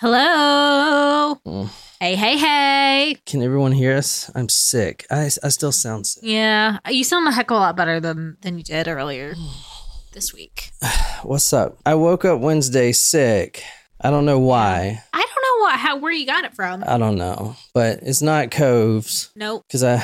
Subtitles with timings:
[0.00, 1.38] Hello.
[1.46, 1.68] Mm.
[2.00, 3.16] Hey, hey, hey.
[3.26, 4.30] Can everyone hear us?
[4.34, 5.04] I'm sick.
[5.10, 6.22] I, I still sound sick.
[6.26, 9.34] Yeah, you sound a heck of a lot better than than you did earlier
[10.14, 10.70] this week.
[11.22, 11.76] What's up?
[11.84, 13.62] I woke up Wednesday sick.
[14.00, 15.02] I don't know why.
[15.12, 16.82] I don't know what how where you got it from.
[16.86, 19.64] I don't know, but it's not Coves nope.
[19.68, 20.02] because I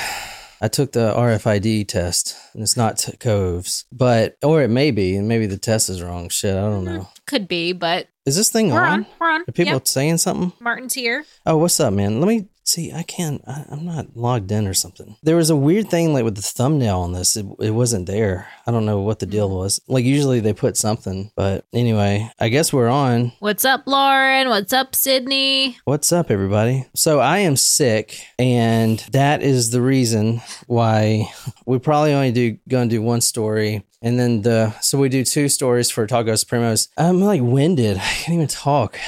[0.61, 5.17] I took the RFID test and it's not t- Coves, but or it may be,
[5.17, 6.29] and maybe the test is wrong.
[6.29, 7.09] Shit, I don't know.
[7.27, 9.01] Could be, but Is this thing we're on?
[9.01, 9.07] on.
[9.21, 9.41] We're on.
[9.43, 9.89] Are people Yep.
[9.89, 10.53] saying something?
[10.61, 11.25] Martin's here.
[11.47, 12.21] Oh, what's up, man?
[12.21, 12.93] Let me see.
[12.93, 13.43] I can't.
[13.47, 15.17] I, I'm not logged in or something.
[15.23, 17.37] There was a weird thing like with the thumbnail on this.
[17.37, 18.49] It, it wasn't there.
[18.67, 19.57] I don't know what the deal mm.
[19.57, 19.81] was.
[19.89, 23.33] Like usually they put something, but anyway, I guess we're on.
[23.39, 24.49] What's up, Lauren?
[24.49, 25.79] What's up, Sydney?
[25.85, 26.87] What's up, everybody?
[26.95, 31.33] So I am sick, and that is the reason why
[31.67, 33.85] we probably only do gonna do one story.
[34.03, 36.89] And then the so we do two stories for Tacos Primos.
[36.97, 37.97] I'm like winded.
[37.97, 38.99] I can't even talk.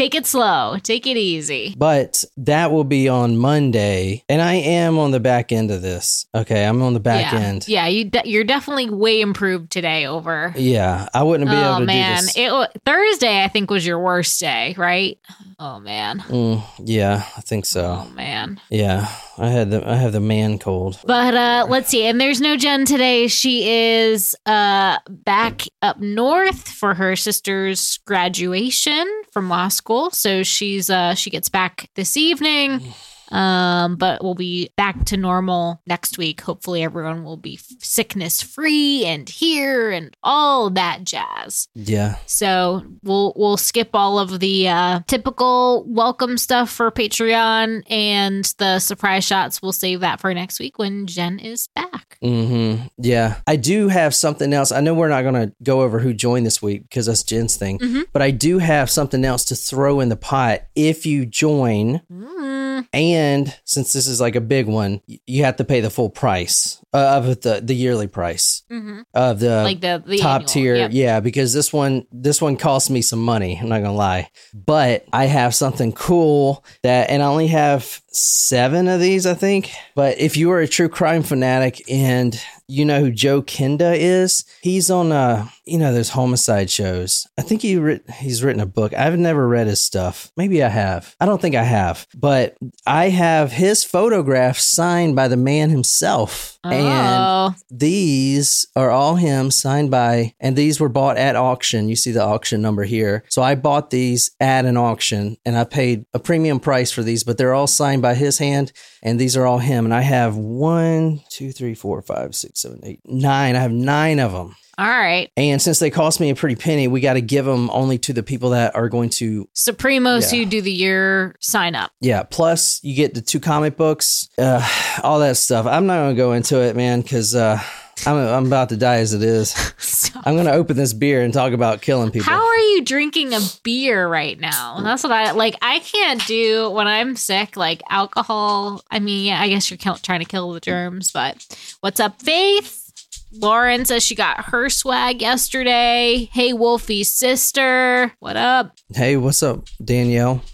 [0.00, 0.78] Take it slow.
[0.82, 1.74] Take it easy.
[1.76, 6.24] But that will be on Monday, and I am on the back end of this.
[6.34, 7.38] Okay, I'm on the back yeah.
[7.38, 7.68] end.
[7.68, 10.54] Yeah, you de- you're definitely way improved today over.
[10.56, 12.36] Yeah, I wouldn't be able Oh to man, do this.
[12.38, 15.18] it Thursday I think was your worst day, right?
[15.58, 16.20] Oh man.
[16.20, 18.06] Mm, yeah, I think so.
[18.08, 18.58] Oh man.
[18.70, 19.06] Yeah,
[19.40, 21.00] I had the I have the man cold.
[21.04, 22.04] But uh let's see.
[22.04, 23.26] And there's no Jen today.
[23.26, 30.10] She is uh back up north for her sister's graduation from law school.
[30.10, 32.92] So she's uh she gets back this evening.
[33.30, 36.40] Um but we'll be back to normal next week.
[36.40, 41.68] Hopefully everyone will be sickness free and here and all that jazz.
[41.74, 48.44] Yeah, So we'll we'll skip all of the uh, typical welcome stuff for Patreon and
[48.58, 49.62] the surprise shots.
[49.62, 52.18] We'll save that for next week when Jen is back.
[52.22, 52.86] Mm-hmm.
[52.98, 54.72] Yeah, I do have something else.
[54.72, 57.56] I know we're not going to go over who joined this week because that's Jen's
[57.56, 58.04] thing, Mhm.
[58.12, 62.00] but I do have something else to throw in the pot if you join.
[62.12, 63.19] Mm, And
[63.64, 67.18] since this is like a big one, you have to pay the full price uh,
[67.18, 69.04] of the the yearly price mhm.
[69.14, 70.74] of the Like the, the top annual, tier.
[70.76, 70.90] yep.
[70.92, 73.58] Yeah, because this one this one cost me some money.
[73.60, 78.88] I'm not gonna lie, but I have something cool that, and I only have seven
[78.88, 79.70] of these, I think.
[79.94, 84.44] But if you are a true crime fanatic and you know who Joe Kenda is,
[84.62, 87.26] he's on uh you know those homicide shows.
[87.38, 88.92] I think he writ- he's written a book.
[88.94, 90.30] I've never read his stuff.
[90.36, 91.14] Maybe I have.
[91.20, 96.58] I don't think I have, but I have his photograph signed by the man himself.
[96.62, 101.88] And Oh, these are all him signed by, and these were bought at auction.
[101.88, 103.24] You see the auction number here.
[103.28, 107.24] So I bought these at an auction and I paid a premium price for these,
[107.24, 108.72] but they're all signed by his hand
[109.02, 109.84] and these are all him.
[109.86, 113.56] And I have one, two, three, four, five, six, seven, eight, nine.
[113.56, 114.56] I have nine of them.
[114.80, 115.30] All right.
[115.36, 118.12] And since they cost me a pretty penny, we got to give them only to
[118.14, 120.38] the people that are going to Supremos Yeah.
[120.38, 121.92] who do the year sign up.
[122.00, 122.22] Yeah.
[122.22, 124.66] Plus, you get the two comic books, uh,
[125.02, 125.66] all that stuff.
[125.66, 127.60] I'm not going to go into it, man, because uh,
[128.06, 129.54] I'm, I'm about to die as it is.
[130.00, 132.32] So, I'm going to open this beer and talk about killing people.
[132.32, 134.80] how are you drinking a beer right now?
[134.82, 135.56] That's what I like.
[135.60, 138.82] I can't do when I'm sick, like alcohol.
[138.90, 141.46] I mean, yeah, I guess you're kill- trying to kill the germs, but
[141.80, 142.89] what's up, Faith?
[143.32, 146.28] Lauren says she got her swag yesterday.
[146.32, 148.12] Hey, Wolfie's sister.
[148.18, 148.72] What up?
[148.94, 150.42] hey, what's up, Danielle?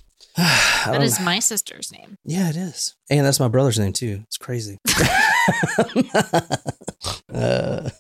[0.87, 2.17] That is my sister's name.
[2.25, 2.95] yeah, it is.
[3.11, 4.21] And that's my brother's name, too.
[4.27, 4.79] It's crazy.
[7.33, 7.91] Uh,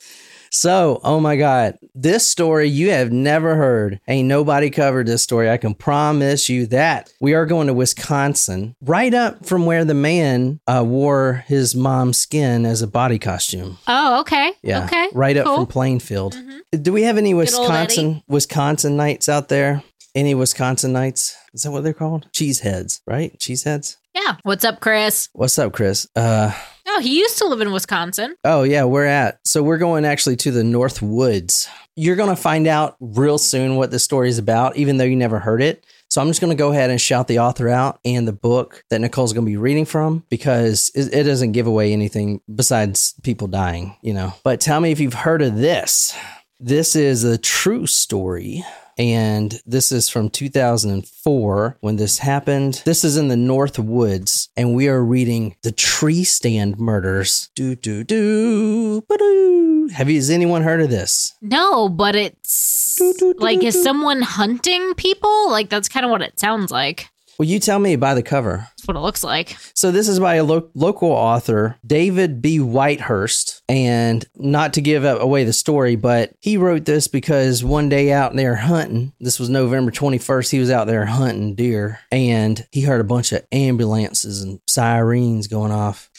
[0.50, 4.00] so, oh my God, this story you have never heard.
[4.08, 5.50] Ain't nobody covered this story.
[5.50, 7.12] I can promise you that.
[7.20, 12.18] We are going to Wisconsin, right up from where the man uh, wore his mom's
[12.18, 13.78] skin as a body costume.
[13.86, 14.52] Oh, okay.
[14.62, 15.08] Yeah, Okay.
[15.12, 15.56] right up cool.
[15.56, 16.34] from Plainfield.
[16.34, 16.82] Mhm.
[16.82, 19.82] Do we have any Wisconsin Wisconsinites out there?
[20.14, 21.34] Any Wisconsinites?
[21.52, 22.28] Is that what they're called?
[22.32, 23.38] Cheeseheads, right?
[23.38, 23.96] Cheeseheads.
[24.14, 24.36] Yeah.
[24.44, 25.28] What's up, Chris?
[25.34, 26.06] What's up, Chris?
[26.16, 26.52] Uh,
[26.88, 28.36] Oh, he used to live in Wisconsin.
[28.44, 29.41] oh yeah, we're at.
[29.44, 31.69] So we're going actually to the North Woods.
[31.97, 35.38] You're gonna find out real soon what the story is about, even though you never
[35.38, 35.84] heard it.
[36.08, 39.00] So I'm just gonna go ahead and shout the author out and the book that
[39.00, 43.96] Nicole's gonna be reading from because it, it doesn't give away anything besides people dying,
[44.02, 44.32] you know.
[44.44, 46.16] But tell me if you've heard of this.
[46.61, 48.64] This is a true story.
[48.98, 52.82] And this is from 2004 when this happened.
[52.84, 57.50] This is in the North Woods, and we are reading The Tree Stand Murders.
[57.54, 59.88] Do, do, do, ba-doo.
[59.93, 61.34] Have you, has anyone heard of this?
[61.43, 62.98] No, but it's
[63.37, 65.50] like is someone hunting people?
[65.50, 67.10] Like that's kind of what it sounds like.
[67.38, 68.69] Well, you tell me by the cover.
[68.71, 69.56] That's what it looks like.
[69.75, 72.59] So this is by a lo- local author, David B.
[72.59, 78.12] Whitehurst, and not to give away the story, but he wrote this because one day
[78.12, 82.83] out there hunting, this was November 21st, he was out there hunting deer and he
[82.83, 86.11] heard a bunch of ambulances and sirens going off.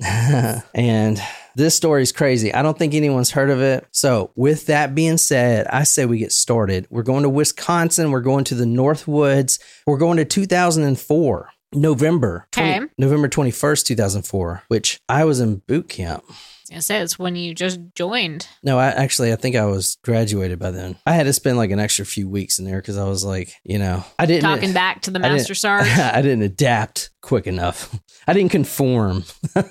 [0.74, 1.20] and
[1.56, 2.52] this story is crazy.
[2.54, 3.86] I don't think anyone's heard of it.
[3.90, 6.86] So, with that being said, I say we get started.
[6.90, 8.10] We're going to Wisconsin.
[8.10, 9.58] We're going to the North Woods.
[9.86, 11.48] We're going to 2004.
[11.72, 12.86] November, 20 Okay.
[12.96, 16.24] November 21st, 2004, which I was in boot camp.
[16.70, 18.48] It it's when you just joined.
[18.62, 20.96] No, I actually, I think I was graduated by then.
[21.06, 23.54] I had to spend like an extra few weeks in there because I was like,
[23.62, 25.86] you know, I didn't Talking back to the I Master Sarge.
[25.86, 27.98] I didn't adapt quick enough.
[28.26, 29.24] I didn't conform.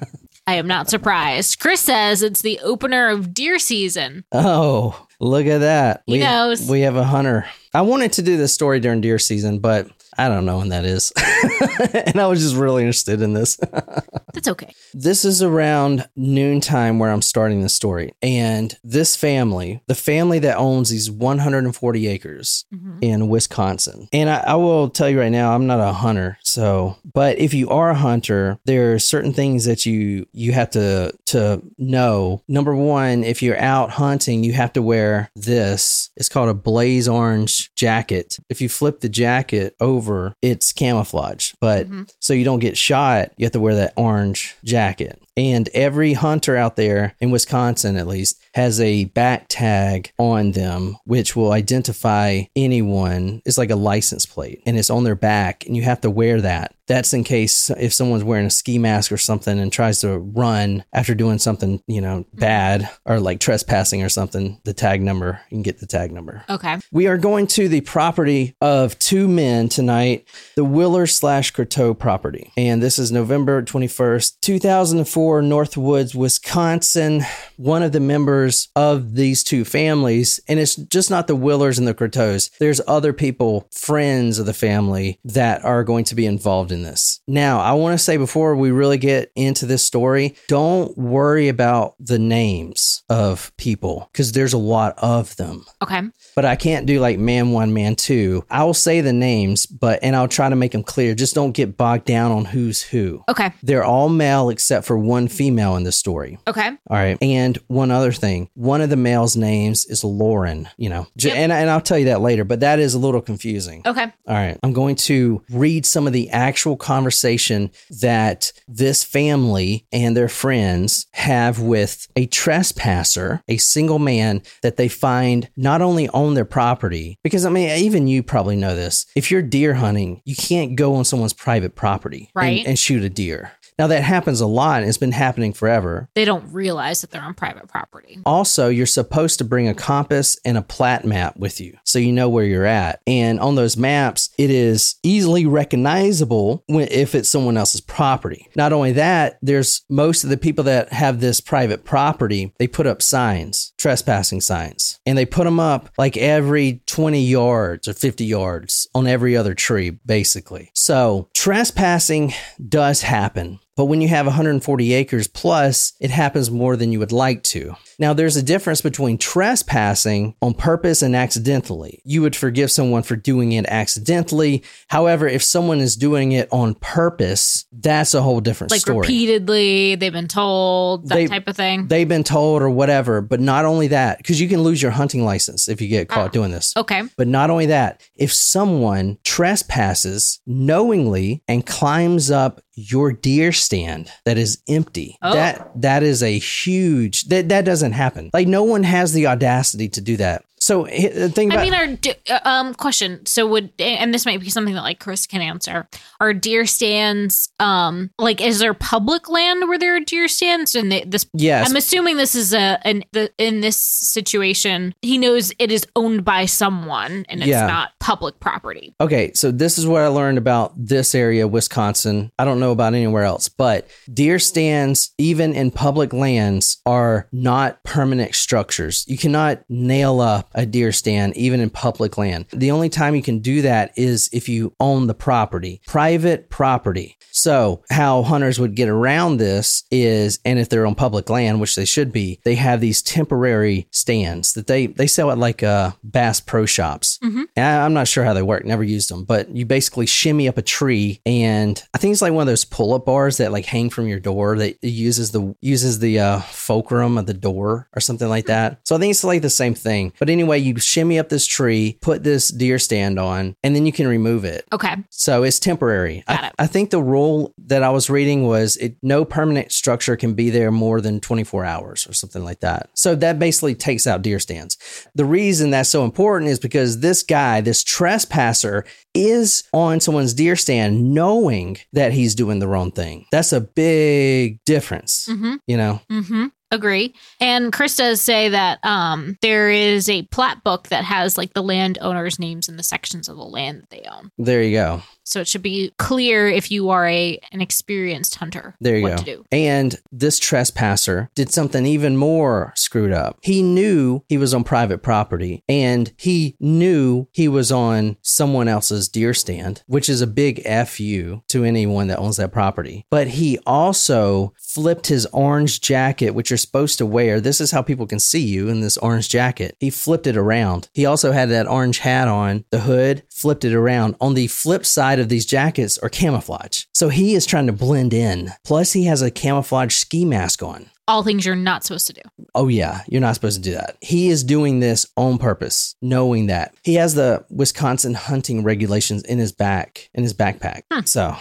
[0.48, 1.60] I am not surprised.
[1.60, 4.26] Chris says it's the opener of deer season.
[4.32, 6.04] Oh, look at that.
[6.06, 6.70] He we, knows.
[6.70, 7.46] We have a hunter.
[7.74, 10.86] I wanted to do this story during deer season, but I don't know when that
[10.86, 11.12] is.
[12.06, 13.56] and I was just really interested in this.
[14.34, 14.74] That's okay.
[14.94, 18.14] This is around noontime where I'm starting the story.
[18.22, 22.98] And this family, the family that owns these 140 acres Mhm.
[23.02, 24.08] in Wisconsin.
[24.14, 26.38] And I, I will tell you right now, I'm not a hunter.
[26.44, 30.72] So, but if you are a hunter, there are certain things that you you have
[30.72, 32.42] to to know.
[32.48, 36.10] Number one, if you're out hunting, you have to wear this.
[36.18, 38.38] It's called a blaze orange jacket.
[38.50, 40.05] If you flip the jacket over,
[40.42, 41.54] it's camouflage.
[41.60, 42.10] But Mhm.
[42.20, 45.20] so you don't get shot, you have to wear that orange jacket.
[45.38, 50.96] And every hunter out there in Wisconsin, at least, has a back tag on them,
[51.06, 53.42] which will identify anyone.
[53.46, 56.40] It's like a license plate and it's on their back, and you have to wear
[56.42, 56.72] that.
[56.88, 60.84] That's in case if someone's wearing a ski mask or something and tries to run
[60.94, 62.38] after doing something, you know, mm-hmm.
[62.38, 66.44] bad or like trespassing or something, the tag number, you can get the tag number.
[66.50, 66.78] Okay.
[66.92, 72.52] We are going to the property of two men tonight, the Willer slash Crotteau property.
[72.58, 77.22] And this is November 21st, 2004, Northwoods, Wisconsin.
[77.58, 81.88] One of the members of these two families, and it's just not the Willers and
[81.88, 86.72] the Crotteaus, there's other people, friends of the family, that are going to be involved
[86.72, 87.22] in this.
[87.28, 91.96] Now, I want to say before we really get into this story, don't worry about
[92.00, 96.02] the names of people because there's a lot of them Okay.
[96.36, 98.44] but I can't do like man one, man two.
[98.50, 101.14] I will say the names, but and I'll try to make them clear.
[101.14, 103.24] Just don't get bogged down on who's who.
[103.30, 103.52] Okay.
[103.62, 106.38] They're all male except for one female in the story.
[106.48, 106.68] Okay.
[106.68, 107.18] All right.
[107.22, 111.36] And one other thing, one of the males' names is Lauren, you know, Yep.
[111.36, 113.84] and, and I'll tell you that later, but that is a little confusing.
[113.86, 114.04] Okay.
[114.04, 114.58] All right.
[114.64, 117.70] I'm going to read some of the actual conversation
[118.02, 124.88] that this family and their friends have with a trespasser, a single man that they
[124.88, 129.06] find not only on their property, because I mean, even you probably know this.
[129.16, 132.66] If you're deer hunting, you can't go on someone's private property and- Right.
[132.66, 133.52] and, shoot a deer.
[133.78, 136.10] Now, that happens a lot and it's been happening forever.
[136.16, 138.20] They don't realize that they're on private property.
[138.26, 142.12] Also, you're supposed to bring a compass and a plat map with you so you
[142.12, 143.02] know where you're at.
[143.06, 148.48] And on those maps, it is easily recognizable when, if it's someone else's property.
[148.56, 152.88] Not only that, there's most of the people that have this private property, they put
[152.88, 158.26] up signs, trespassing signs, and they put them up like every 20 yards or 50
[158.26, 160.72] yards on every other tree, basically.
[160.74, 162.34] So trespassing
[162.68, 163.60] does happen.
[163.76, 167.76] But when you have 140 acres plus, it happens more than you would like to.
[168.00, 172.02] Now, there's a difference between trespassing on purpose and accidentally.
[172.06, 174.64] You would forgive someone for doing it accidentally.
[174.90, 179.00] However, if someone is doing it on purpose, that's a whole different Like story.
[179.00, 181.88] repeatedly, they've been told that They- type of thing.
[181.88, 185.24] They've been told or whatever, but not only that, because you can lose your hunting
[185.26, 186.34] license if you get caught Ah.
[186.34, 186.74] doing this.
[186.78, 187.04] okay.
[187.18, 194.38] But not only that, if someone trespasses knowingly and climbs up your deer stand that
[194.38, 195.34] is empty, Oh.
[195.34, 198.30] that that is a huge that that doesn't happen.
[198.34, 200.44] Like no one has the audacity to do that.
[200.66, 203.24] So the thing about I mean, our uh, um question?
[203.28, 205.88] So would and this might be something that like Chris can answer.
[206.20, 210.74] Are deer stands um like is there public land where there are deer stands?
[210.74, 215.20] And they, this, yes, I'm assuming this is a an the, in this situation he
[215.20, 217.68] knows it is owned by someone and it's Yeah.
[217.68, 218.96] not public property.
[219.00, 222.32] Okay, so this is what I learned about this area, Wisconsin.
[222.40, 227.84] I don't know about anywhere else, but deer stands, even in public lands, are not
[227.84, 229.06] permanent structures.
[229.08, 232.46] You cannot nail up a deer stand, even in public land.
[232.52, 237.18] The only time you can do that is if you own the property, private property.
[237.32, 241.76] So, how hunters would get around this is, and if they're on public land, which
[241.76, 245.92] they should be, they have these temporary stands that they they sell at like uh,
[246.04, 247.20] Bass Pro Shops.
[247.24, 247.44] Mhm.
[247.56, 248.64] And I- I'm not sure how they work.
[248.66, 252.32] Never used them, but you basically shimmy up a tree, and I think it's like
[252.34, 256.00] one of those pull-up bars that like hang from your door that uses the uses
[256.00, 258.80] the uh, fulcrum of the door or something like that.
[258.86, 260.14] So I think it's like the same thing.
[260.20, 263.92] But anyway, you shimmy up this tree, put this deer stand on, and then you
[263.92, 264.66] can remove it.
[264.72, 264.96] Okay.
[265.10, 266.24] So it's temporary.
[266.28, 266.54] Got I, it.
[266.60, 270.50] I think the rule that I was reading was it no permanent structure can be
[270.50, 272.90] there more than 24 hours or something like that.
[272.94, 274.78] So that basically takes out deer stands.
[275.16, 280.56] The reason that's so important is because this guy, this trespasser, is on someone's deer
[280.56, 283.26] stand knowing that he's doing the wrong thing.
[283.32, 285.56] That's a big difference, Mm-hmm.
[285.68, 286.02] you know?
[286.12, 286.46] Mm-hmm.
[286.76, 287.16] Agree.
[287.40, 291.64] And Chris does say that um, there is a plat book that has like the
[291.64, 294.30] landowners' names and the sections of the land that they own.
[294.38, 295.02] There you go.
[295.24, 298.76] So it should be clear if you are a an experienced hunter.
[298.80, 299.18] There you what go.
[299.18, 299.46] to do.
[299.52, 303.40] And this trespasser did something even more screwed up.
[303.42, 309.10] He knew he was on private property and he knew he was on someone else's
[309.10, 313.06] deer stand, which is a big FU to anyone that owns that property.
[313.10, 317.40] But he also flipped his orange jacket, which you're supposed to wear.
[317.40, 319.76] This is how people can see you in this orange jacket.
[319.80, 320.90] He flipped it around.
[320.94, 324.16] He also had that orange hat on, the hood, flipped it around.
[324.20, 326.84] On the flip side of these jackets are camouflage.
[326.94, 328.52] So he is trying to blend in.
[328.64, 330.90] Plus, he has a camouflage ski mask on.
[331.08, 332.22] All things you're not supposed to do.
[332.56, 333.96] Oh, yeah, you're not supposed to do that.
[334.02, 336.74] He is doing this on purpose, knowing that.
[336.84, 340.82] He has the Wisconsin hunting regulations in his back, in his backpack.
[340.92, 341.06] Hmm.
[341.06, 341.36] So,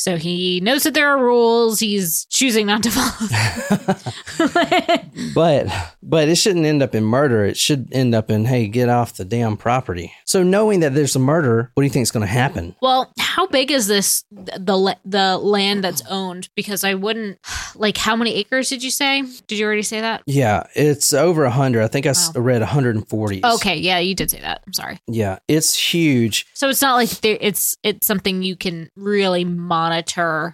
[0.00, 1.78] So he knows that there are rules.
[1.80, 3.26] He's choosing not to follow.
[3.28, 5.10] them.
[5.34, 5.66] but
[6.02, 7.44] but it shouldn't end up in murder.
[7.44, 10.12] It should end up in hey, get off the damn property.
[10.24, 12.74] So knowing that there's a murder, what do you think is going to happen?
[12.80, 16.48] well, how big is this the the land that's owned?
[16.56, 17.38] Because I wouldn't
[17.74, 19.22] like how many acres did you say?
[19.46, 20.22] Did you already say that?
[20.26, 21.82] Yeah, it's over a hundred.
[21.82, 22.40] I think I Wow.
[22.42, 23.44] read 140.
[23.44, 24.62] Okay, yeah, you did say that.
[24.66, 24.98] I'm sorry.
[25.06, 26.46] Yeah, it's huge.
[26.54, 29.89] So it's not like it's it's something you can really monitor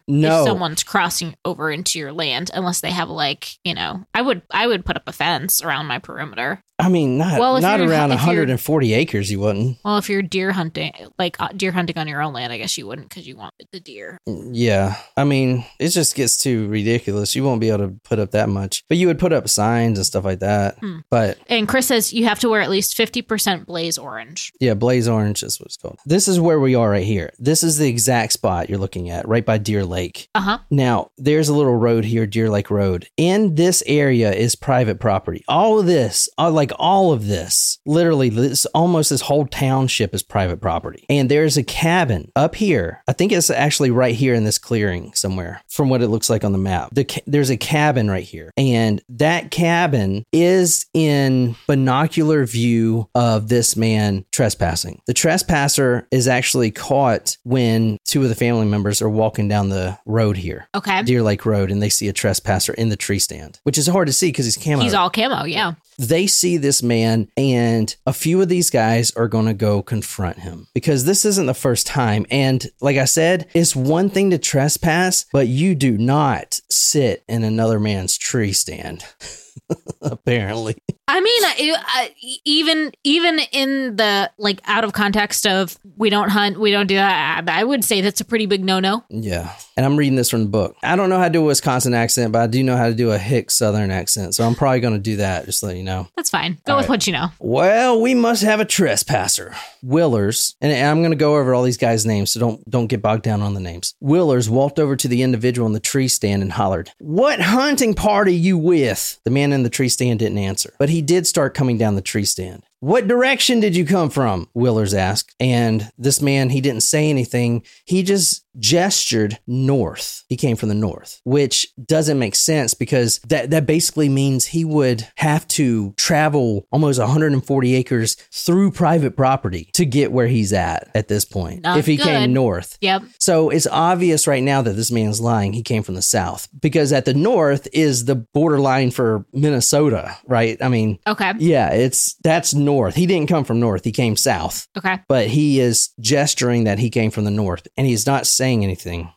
[0.09, 0.43] No.
[0.43, 4.43] if someone's crossing over into your land unless they have like you know I would
[4.50, 6.62] I would put up a fence around my perimeter.
[6.78, 9.31] I mean, not Well, not around 140 acres.
[9.31, 9.78] You wouldn't.
[9.83, 12.76] Well, if you're deer hunting, like uh, deer hunting on your own land, I guess
[12.76, 14.19] you wouldn't because you want the deer.
[14.26, 17.35] Yeah, I mean, it just gets too ridiculous.
[17.35, 19.99] You won't be able to put up that much, but you would put up signs
[19.99, 20.78] and stuff like that.
[20.81, 20.99] Hmm.
[21.09, 24.52] But And Chris says you have to wear at least fifty percent blaze orange.
[24.61, 25.99] yeah, blaze orange is what it's called.
[26.05, 27.31] This is where we are right here.
[27.38, 30.28] This is the exact spot you're looking at, right by Deer Lake.
[30.35, 30.59] Uh huh.
[30.71, 33.09] Now, there's a little road here, Deer Lake Road.
[33.16, 35.45] In this area is private property.
[35.49, 40.23] All of this, uh, like all of this, literally, this almost this whole township is
[40.23, 41.04] private property.
[41.09, 43.02] And there's a cabin up here.
[43.09, 46.45] I think it's actually right here in this clearing somewhere, from what it looks like
[46.45, 46.90] on the map.
[46.92, 53.49] The ca- there's a cabin right here, and that cabin is in binocular view of
[53.49, 55.00] this man trespassing.
[55.06, 59.99] The trespasser is actually caught when two of the family members are walking down the
[60.06, 60.68] road here.
[60.75, 61.02] Okay.
[61.02, 64.06] Deer Lake Road and they see a trespasser in the tree stand, which is hard
[64.06, 64.82] to see because he's camo.
[64.82, 65.44] He's all camo.
[65.44, 65.73] Yeah.
[65.99, 70.38] they see this man, and a few of these guys are going to go confront
[70.40, 72.26] him because this isn't the first time.
[72.30, 77.44] And like I said, it's one thing to trespass, but you do not sit in
[77.44, 79.04] another man's tree stand.
[80.03, 80.77] Apparently,
[81.09, 86.29] I mean, I, I, even even in the like out of context of we don't
[86.29, 87.49] hunt, we don't do that.
[87.49, 89.05] I, I would say that's a pretty big no no.
[89.09, 89.55] yeah.
[89.77, 90.75] And I'm reading this from the book.
[90.83, 92.95] I don't know how to do a Wisconsin accent, but I do know how to
[92.95, 95.45] do a hick Southern accent, so I'm probably going to do that.
[95.45, 96.09] Just let you know.
[96.17, 96.59] That's fine.
[96.65, 96.91] Go All with right.
[96.91, 97.29] what you know.
[97.39, 99.55] Well, we must have a trespasser.
[99.83, 103.03] Willers, and I'm going to go over all these guys' names, so don't don't get
[103.03, 103.95] bogged down on the names.
[104.01, 108.35] Willers walked over to the individual in the tree stand and hollered, "What hunting party
[108.35, 111.76] you with?" The man in the tree stand didn't answer, but he did start coming
[111.79, 112.65] down the tree stand.
[112.81, 114.49] What direction did you come from?
[114.55, 115.35] Willers asked.
[115.41, 117.65] And this man, he didn't say anything.
[117.85, 120.25] He just gestured north.
[120.29, 124.65] He came from the north, which doesn't make sense because that, that basically means he
[124.65, 130.91] would have to travel almost 140 acres through private property to get where he's at
[130.95, 131.63] at this point.
[131.63, 132.05] Not if he good.
[132.05, 132.79] came north.
[132.81, 133.03] Yep.
[133.19, 135.53] So it's obvious right now that this man's lying.
[135.53, 140.57] He came from the south because at the north is the borderline for Minnesota, right?
[140.63, 141.33] I mean, Okay.
[141.39, 142.95] yeah, it's that's north.
[142.95, 143.85] He didn't come from north.
[143.85, 144.99] He came south, Okay.
[145.09, 149.11] but he is gesturing that he came from the north and he's not saying anything.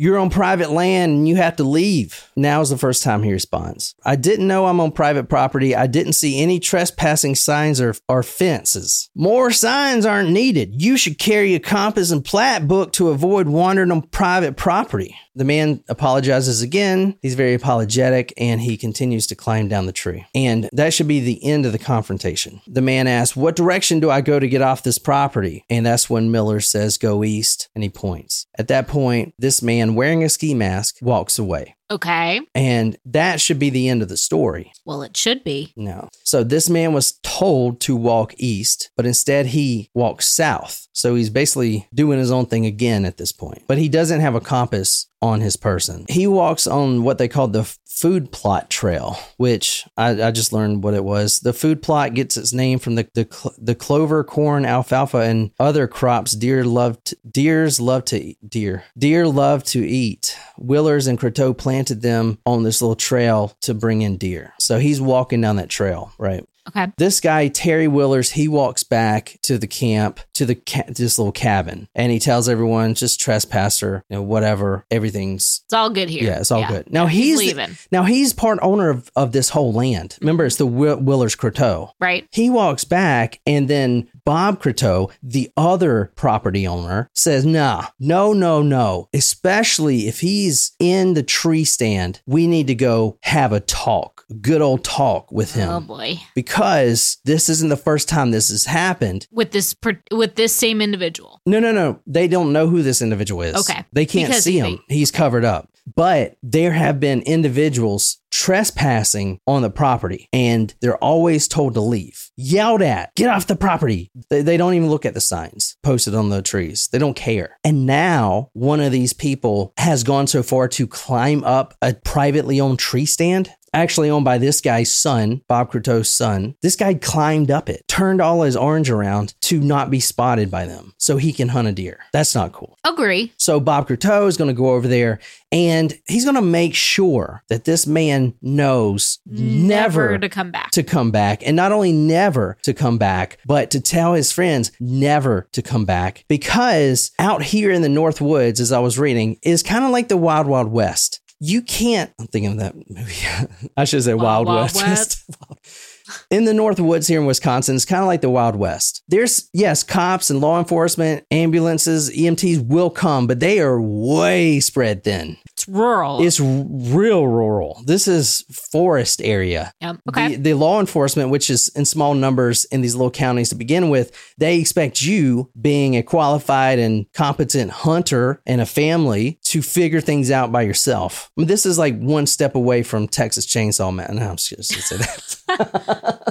[0.00, 2.30] You're on private land and you have to leave.
[2.36, 3.96] Now is the first time he responds.
[4.04, 5.74] I didn't know I'm on private property.
[5.74, 9.10] I didn't see any trespassing signs or, or fences.
[9.16, 10.80] More signs aren't needed.
[10.80, 15.16] You should carry a compass and plat book to avoid wandering on private property.
[15.38, 17.16] The man apologizes again.
[17.22, 20.26] He's very apologetic and he continues to climb down the tree.
[20.34, 22.60] And that should be the end of the confrontation.
[22.66, 25.64] The man asks, What direction do I go to get off this property?
[25.70, 27.68] And that's when Willers says, Go east.
[27.76, 28.46] And he points.
[28.58, 31.76] At that point, this man wearing a ski mask walks away.
[31.90, 32.40] Okay.
[32.54, 34.72] And that should be the end of the story.
[34.84, 35.72] Well, it should be.
[35.76, 36.08] No.
[36.24, 40.87] So this man was told to walk east, but instead he walks south.
[40.98, 43.62] So he's basically doing his own thing again at this point.
[43.68, 46.06] But he doesn't have a compass on his person.
[46.08, 50.82] He walks on what they call the food plot trail, which I, I just learned
[50.82, 51.38] what it was.
[51.38, 55.86] The food plot gets its name from the, the, the clover, corn, alfalfa, and other
[55.86, 58.38] crops deer love to, deers love to eat.
[58.48, 58.82] Deer.
[58.96, 60.36] Deer love to eat.
[60.56, 64.52] Willers and Crotteau planted them on this little trail to bring in deer.
[64.58, 66.44] So he's walking down that trail, right?
[66.68, 66.86] Okay.
[66.98, 71.32] This guy, Terry Willers, he walks back to the camp, to the ca- this little
[71.32, 76.24] cabin, and he tells everyone, just trespasser, you know, whatever, everything's It's all good here.
[76.24, 76.92] yeah, it's all good.
[76.92, 77.76] Now he's leaving.
[77.90, 80.16] now he's part owner of, of this whole land.
[80.20, 81.90] Remember, it's the Will- Willers Crotteau.
[82.00, 82.26] Right.
[82.32, 88.62] He walks back, and then Bob Crotteau, the other property owner, says, "Nah, no, no,
[88.62, 89.08] no.
[89.14, 94.60] Especially if he's in the tree stand, we need to go have a talk, good
[94.60, 96.18] old talk with him." Oh boy.
[96.34, 99.26] because this isn't the first time this has happened.
[99.30, 101.40] With this per- with this same individual.
[101.46, 102.00] No, no, no.
[102.06, 103.54] They don't know who this individual is.
[103.70, 103.84] Okay.
[103.92, 104.80] They can't Because see they- him.
[104.88, 105.70] He's covered up.
[105.94, 112.30] But there have been individuals trespassing on the property and they're always told to leave.
[112.36, 114.12] Yelled at, get off the property.
[114.30, 116.88] They, they don't even look at the signs posted on the trees.
[116.92, 117.58] They don't care.
[117.64, 122.60] And now one of these people has gone so far to climb up a privately
[122.60, 126.54] owned tree stand actually owned by this guy's son, Bob Crotteau's son.
[126.62, 130.66] This guy climbed up it, turned all his orange around to not be spotted by
[130.66, 132.00] them so he can hunt a deer.
[132.12, 132.76] That's not cool.
[132.84, 133.32] Agree.
[133.36, 135.18] So Bob Crotteau is going to go over there
[135.50, 140.70] and he's going to make sure that this man knows never, to come back.
[140.72, 141.46] to come back.
[141.46, 145.84] And not only never to come back, but to tell his friends never to come
[145.84, 146.24] back.
[146.28, 150.08] Because out here in the North Woods, as I was reading, is kind of like
[150.08, 151.20] the Wild Wild West.
[151.40, 153.70] You can't, I'm thinking of that movie.
[153.76, 155.24] I should say Wild, Wild West.
[156.30, 159.02] in the North Woods here in Wisconsin, it's kind of like the Wild West.
[159.08, 165.04] There's, yes, cops and law enforcement, ambulances, EMTs will come, but they are way spread
[165.04, 165.38] thin.
[165.46, 166.22] it's rural.
[166.22, 167.82] It's real rural.
[167.86, 169.72] This is forest area.
[169.80, 169.96] Yep.
[170.10, 170.28] Okay.
[170.36, 173.88] The, the law enforcement, which is in small numbers in these little counties to begin
[173.88, 180.00] with, they expect you, being a qualified and competent hunter and a family, to figure
[180.00, 181.30] things out by yourself.
[181.36, 184.08] I mean, this is like one step away from Texas Chainsaw Man.
[184.18, 186.14] No, I'm just going to say that.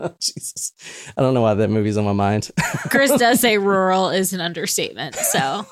[0.20, 0.72] Jesus.
[1.16, 2.50] I don't know why that movie's on my mind.
[2.90, 5.14] Chris does say rural is an understatement.
[5.14, 5.66] So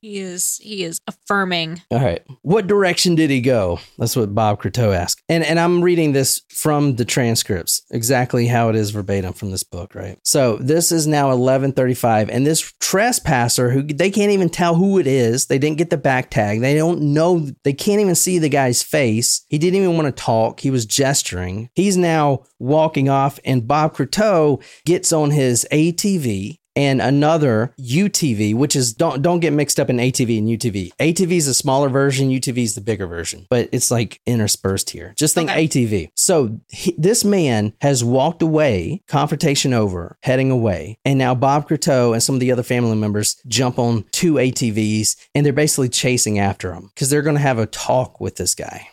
[0.00, 1.82] he is he is affirming.
[1.90, 2.22] All right.
[2.42, 3.80] What direction did he go?
[3.98, 5.22] That's what Bob Crotteau asked.
[5.28, 9.64] And and I'm reading this from the transcripts, exactly how it is verbatim from this
[9.64, 10.18] book, right?
[10.22, 15.06] So this is now 1135 and this trespasser who they can't even tell who it
[15.06, 15.46] is.
[15.46, 16.60] They didn't get the back tag.
[16.60, 19.44] They don't know they can't even see the guy's face.
[19.48, 20.60] He didn't even want to talk.
[20.60, 21.70] He was gesturing.
[21.74, 28.74] He's now walking off and Bob Crotteau gets on his ATV and another UTV, which
[28.74, 30.90] is don't don't get mixed up in ATV and UTV.
[30.98, 35.14] ATV is a smaller version, UTV is the bigger version, but it's like interspersed here.
[35.16, 35.68] Just think Okay.
[35.68, 36.10] ATV.
[36.16, 42.12] So he, this man has walked away, confrontation over, heading away, and now Bob Crotteau
[42.12, 46.38] and some of the other family members jump on two ATVs and they're basically chasing
[46.38, 48.88] after him because they're going to have a talk with this guy.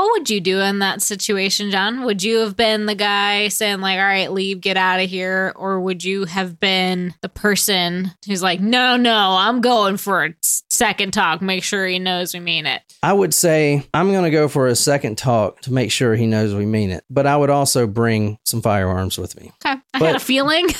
[0.00, 2.04] What would you do in that situation, John?
[2.04, 5.52] Would you have been the guy saying like, "All right, leave, get out of here,"
[5.54, 10.34] or would you have been the person who's like, "No, no, I'm going for a
[10.40, 11.42] second talk.
[11.42, 14.68] Make sure he knows we mean it." I would say I'm going to go for
[14.68, 17.86] a second talk to make sure he knows we mean it, but I would also
[17.86, 19.52] bring some firearms with me.
[19.62, 20.68] Okay, I But- had a feeling.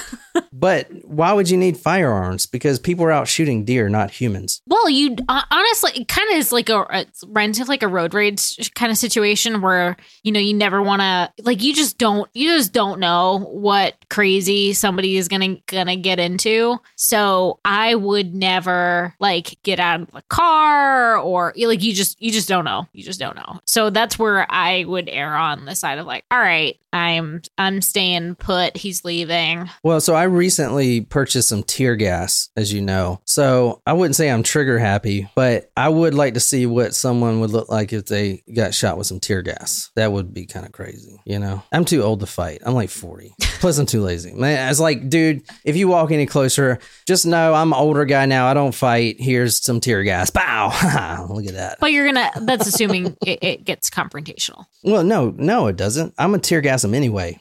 [0.52, 2.46] But why would you need firearms?
[2.46, 4.62] Because people are out shooting deer, not humans.
[4.66, 7.88] Well, you uh, honestly, it kind of is like a it's rent of like a
[7.88, 11.74] road rage kind of situation situation where you know you never want to like you
[11.74, 16.78] just don't you just don't know what crazy somebody is gonna gonna get into.
[16.96, 22.30] So I would never like get out of the car or like you just you
[22.30, 22.86] just don't know.
[22.92, 23.60] You just don't know.
[23.64, 27.82] So that's where I would err on the side of like, all right, I'm I'm
[27.82, 28.76] staying put.
[28.76, 29.70] He's leaving.
[29.82, 33.20] Well, so I recently purchased some tear gas, as you know.
[33.24, 37.40] So I wouldn't say I'm trigger happy, but I would like to see what someone
[37.40, 39.90] would look like if they got shot with some tear gas.
[39.96, 41.62] That would be kind of crazy, you know?
[41.72, 42.60] I'm too old to fight.
[42.64, 43.34] I'm like 40.
[43.60, 44.32] Plus, I'm too lazy.
[44.32, 48.26] Man, it's like, dude, if you walk any closer, just know I'm an older guy
[48.26, 48.46] now.
[48.46, 49.16] I don't fight.
[49.18, 50.30] Here's some tear gas.
[50.30, 51.26] Bow.
[51.30, 51.78] Look at that.
[51.80, 54.64] But you're gonna that's assuming it, it gets confrontational.
[54.84, 56.14] Well, no, no, it doesn't.
[56.18, 57.38] I'm gonna tear gas him anyway.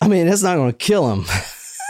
[0.00, 1.24] I mean, that's not gonna kill him.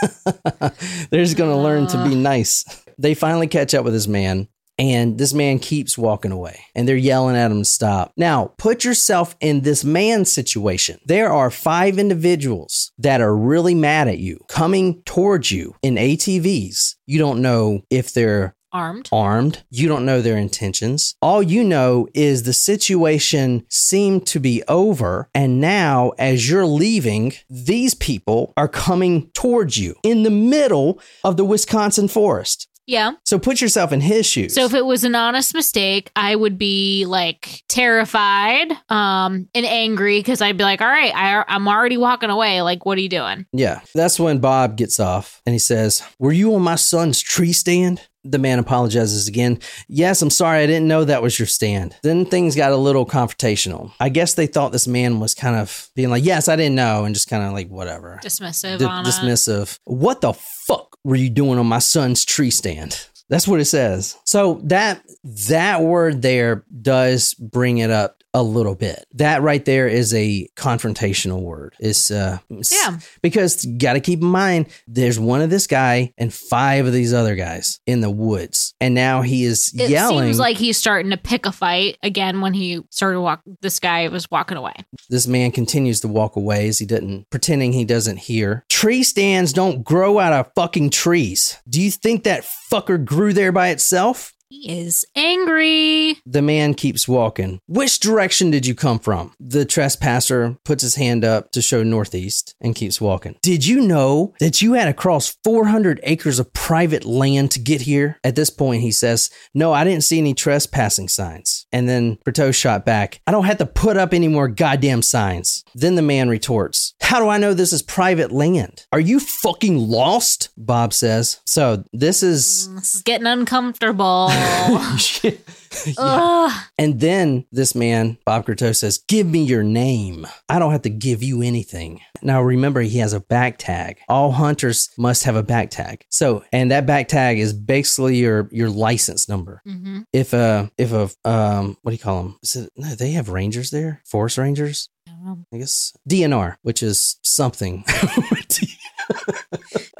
[1.09, 2.65] They're just gonna learn to be nice.
[2.97, 6.95] They finally catch up with this man, and this man keeps walking away, and they're
[6.95, 8.13] yelling at him to stop.
[8.17, 10.99] Now, put yourself in this man's situation.
[11.05, 16.95] There are five individuals that are really mad at you coming towards you in ATVs.
[17.05, 19.09] You don't know if they're Armed.
[19.11, 19.63] armed.
[19.69, 21.15] You don't know their intentions.
[21.21, 25.29] All you know is the situation seemed to be over.
[25.35, 31.35] And now, as you're leaving, these people are coming towards you in the middle of
[31.35, 32.69] the Wisconsin forest.
[32.87, 33.11] Yeah.
[33.25, 34.55] So put yourself in his shoes.
[34.55, 40.19] So if it was an honest mistake, I would be like terrified, um, and angry
[40.19, 42.61] because I'd be like, "All right, I, I'm already walking away.
[42.61, 46.31] Like, what are you doing?" yeah, that's when Bob gets off and he says, Were
[46.31, 48.01] you on my son's tree stand?
[48.23, 49.57] The man apologizes again.
[49.87, 50.59] Yes, I'm sorry.
[50.59, 51.95] I didn't know that was your stand.
[52.03, 53.93] Then things got a little confrontational.
[53.99, 57.05] I guess they thought this man was kind of being like, Yes, I didn't know,
[57.05, 58.19] and just kind of like, whatever.
[58.23, 58.89] Dismissive D- it.
[58.89, 59.79] dismissive.
[59.85, 63.07] What the fuck were you doing on my son's tree stand?
[63.29, 64.17] That's what it says.
[64.25, 65.01] So that
[65.47, 69.05] that word there does bring it up a little bit.
[69.13, 71.75] That right there is a confrontational word.
[71.79, 72.99] It's uh Yeah.
[73.21, 76.93] because you got to keep in mind there's one of this guy and five of
[76.93, 78.73] these other guys in the woods.
[78.79, 79.89] And now he is yelling.
[79.89, 83.41] It yelling seems like he's starting to pick a fight again when he started walk.
[83.61, 84.73] This guy was walking away.
[85.09, 88.63] This man continues to walk away as he didn't, pretending he doesn't hear.
[88.69, 91.57] Tree stands don't grow out of fucking trees.
[91.67, 94.33] Do you think that fucker grew there by itself?
[94.51, 96.17] He is angry.
[96.25, 97.61] The man keeps walking.
[97.69, 99.33] Which direction did you come from?
[99.39, 103.37] The trespasser puts his hand up to show northeast and keeps walking.
[103.41, 107.83] Did you know that you had to cross 400 acres of private land to get
[107.83, 108.19] here?
[108.25, 111.65] At this point, he says, No, I didn't see any trespassing signs.
[111.71, 115.63] And then Berto shot back, I don't have to put up any more goddamn signs.
[115.75, 118.85] Then the man retorts, How do I know this is private land?
[118.91, 120.49] Are you fucking lost?
[120.57, 121.39] Bob says.
[121.45, 122.67] So this is.
[122.67, 124.29] Mm, this is getting uncomfortable.
[125.97, 126.63] Ugh.
[126.77, 130.27] And then this man, Bob Crotteau, says, Give me your name.
[130.49, 132.01] I don't have to give you anything.
[132.21, 133.99] Now remember, he has a back tag.
[134.07, 136.05] All hunters must have a back tag.
[136.09, 139.61] So, and that back tag is basically your your license number.
[139.67, 140.05] Mhm.
[140.13, 142.39] If a if a um what do you call them?
[142.43, 144.89] Is it, no, they have rangers there, forest rangers.
[145.07, 145.45] I.
[145.53, 147.83] I guess DNR, which is something.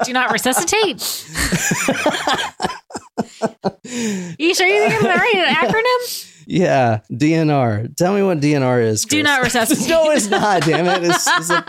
[0.04, 1.26] Do not resuscitate.
[4.38, 6.28] you sure you're thinking of the right acronym?
[6.46, 7.96] yeah, DNR.
[7.96, 9.04] Tell me what DNR is.
[9.04, 9.88] Do not resuscitate.
[9.88, 10.62] no, it's not.
[10.62, 11.04] Damn it!
[11.04, 11.64] It's, it's a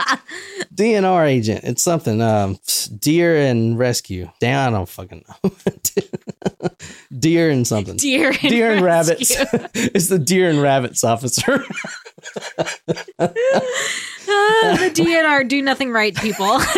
[0.73, 1.63] DNR agent.
[1.63, 2.21] It's something.
[2.21, 2.57] Um,
[2.99, 4.29] deer and rescue.
[4.39, 5.51] Damn, I don't fucking know.
[7.19, 7.97] deer and something.
[7.97, 9.31] Deer and, Deer and rabbits.
[9.73, 11.63] it's the deer and rabbits officer.
[14.25, 16.55] Ah, the DNR do nothing right people.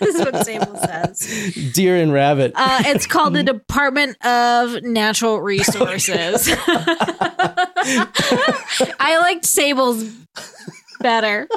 [0.00, 1.72] is what Sable says.
[1.74, 2.52] deer and rabbit.
[2.54, 6.48] Uh, it's called the Department of Natural Resources.
[9.00, 10.04] I liked Sable's
[11.00, 11.48] better.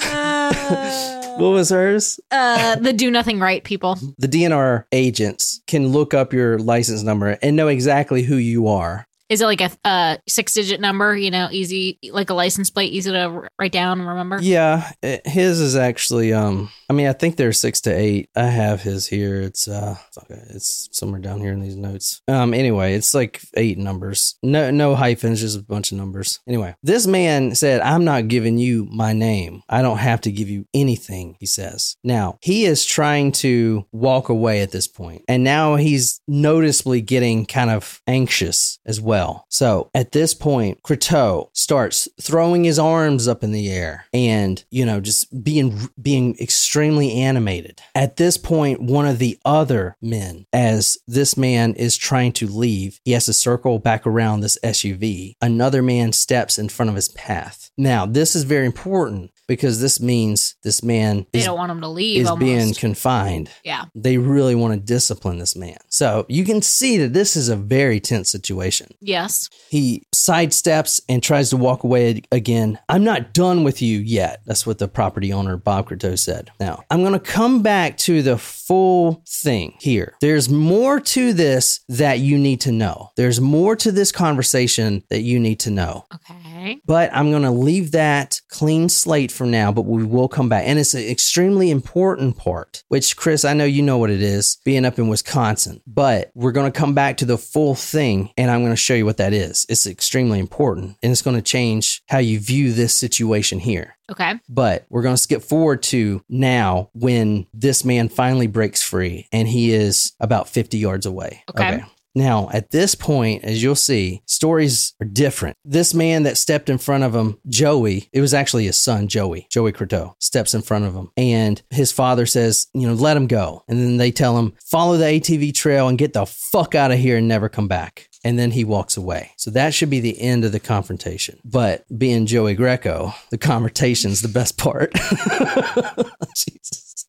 [0.00, 2.20] Uh, what was hers?
[2.30, 3.98] uh, the do nothing right people.
[4.18, 9.06] The DNR agents can look up your license number and know exactly who you are.
[9.28, 11.16] Is it like a, a six digit number?
[11.16, 14.38] You know, easy, like a license plate, easy to write down and remember?
[14.40, 16.32] Yeah, eh, his is actually.
[16.32, 18.30] Um, I mean, I think they're six to eight.
[18.36, 19.40] I have his here.
[19.40, 19.96] It's uh,
[20.30, 22.20] it's somewhere down here in these notes.
[22.28, 24.36] Um, anyway, it's like eight numbers.
[24.42, 26.40] No, no hyphens, just a bunch of numbers.
[26.46, 29.62] Anyway, this man said, "I'm not giving you my name.
[29.68, 31.96] I don't have to give you anything." He says.
[32.04, 37.46] Now he is trying to walk away at this point, and now he's noticeably getting
[37.46, 39.46] kind of anxious as well.
[39.48, 44.84] So at this point, Crotteau starts throwing his arms up in the air and, you
[44.84, 47.82] know, just being being extremely animated.
[47.94, 53.00] At this point, one of the other men, as this man is trying to leave,
[53.04, 55.36] he has to circle back around this SUV.
[55.40, 57.70] Another man steps in front of his path.
[57.76, 61.80] Now, this is very important because this means this man They is, don't want him
[61.80, 62.20] to leave.
[62.20, 62.40] is almost.
[62.44, 63.50] being confined.
[63.64, 63.84] yeah.
[63.94, 65.76] They really want to discipline this man.
[65.88, 68.94] So you can see that this is a very tense situation.
[69.00, 69.48] Yes.
[69.70, 72.78] He sidesteps and tries to walk away again.
[72.88, 74.40] I'm not done with you yet.
[74.46, 76.50] That's what the property owner, Bob Crotteau, said.
[76.60, 80.14] Now, I'm going to come back to the full thing here.
[80.20, 83.10] There's more to this that you need to know.
[83.16, 86.06] There's more to this conversation that you need to know.
[86.14, 86.34] Okay.
[86.84, 90.64] But I'm going to leave that clean slate for now, but we will come back.
[90.66, 94.58] And it's an extremely important part, which, Chris, I know you know what it is
[94.64, 98.50] being up in Wisconsin, but we're going to come back to the full thing and
[98.50, 99.66] I'm going to show you what that is.
[99.68, 103.96] It's extremely important and it's going to change how you view this situation here.
[104.10, 104.34] Okay.
[104.48, 109.48] But we're going to skip forward to now when this man finally breaks free and
[109.48, 111.42] he is about 50 yards away.
[111.50, 111.82] Okay.
[112.14, 115.56] Now, at this point, as you'll see, stories are different.
[115.64, 119.48] This man that stepped in front of him, Joey, it was actually his son, Joey,
[119.50, 121.10] Joey Crotteau, steps in front of him.
[121.16, 123.64] And his father says, you know, let him go.
[123.68, 126.98] And then they tell him, follow the ATV trail and get the fuck out of
[126.98, 128.08] here and never come back.
[128.22, 129.32] And then he walks away.
[129.36, 131.40] So that should be the end of the confrontation.
[131.44, 134.92] But being Joey Greco, the confrontation's the best part.
[136.36, 137.06] Jesus.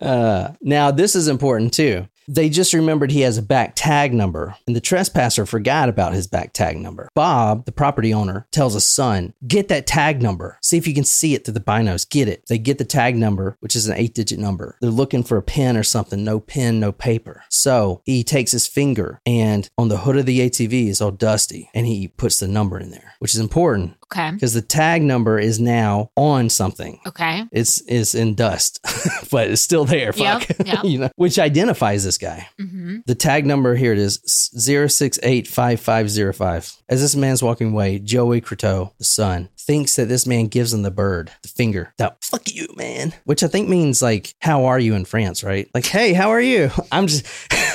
[0.00, 2.06] Uh, now, this is important too.
[2.28, 6.26] They just remembered he has a back tag number, and the trespasser forgot about his
[6.26, 7.08] back tag number.
[7.14, 10.58] Bob, the property owner, tells his son, Get that tag number.
[10.62, 12.08] See if you can see it through the binos.
[12.08, 12.44] Get it.
[12.46, 14.76] They get the tag number, which is an eight digit number.
[14.80, 16.22] They're looking for a pen or something.
[16.24, 17.44] No pen, no paper.
[17.48, 21.70] So he takes his finger, and on the hood of the ATV is all dusty,
[21.74, 24.30] and he puts the number in there, which is important Okay.
[24.32, 27.44] because the tag number is now on something Okay.
[27.52, 28.80] it's it's in dust,
[29.30, 30.12] but it's still there.
[30.12, 30.84] Fuck, yep.
[30.84, 32.46] you know, which identifies this guy.
[32.60, 32.98] Mm-hmm.
[33.06, 34.20] The tag number here it is
[34.58, 36.70] zero six eight five five zero five.
[36.88, 40.82] As this man's walking away, Joey Crotteau, the son, thinks that this man gives him
[40.82, 41.94] the bird, the finger.
[41.98, 43.14] That fuck you, man.
[43.24, 45.68] Which I think means like, how are you in France, right?
[45.74, 46.70] Like, hey, how are you?
[46.92, 47.26] I'm just,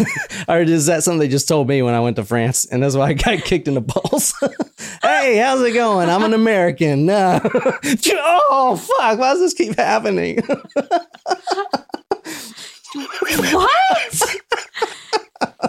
[0.47, 2.95] or is that something they just told me when I went to France, and that's
[2.95, 4.33] why I got kicked in the balls?
[5.01, 6.09] hey, how's it going?
[6.09, 7.05] I'm an American.
[7.05, 7.39] No.
[7.43, 9.19] oh fuck!
[9.19, 10.39] Why does this keep happening?
[12.93, 14.35] What?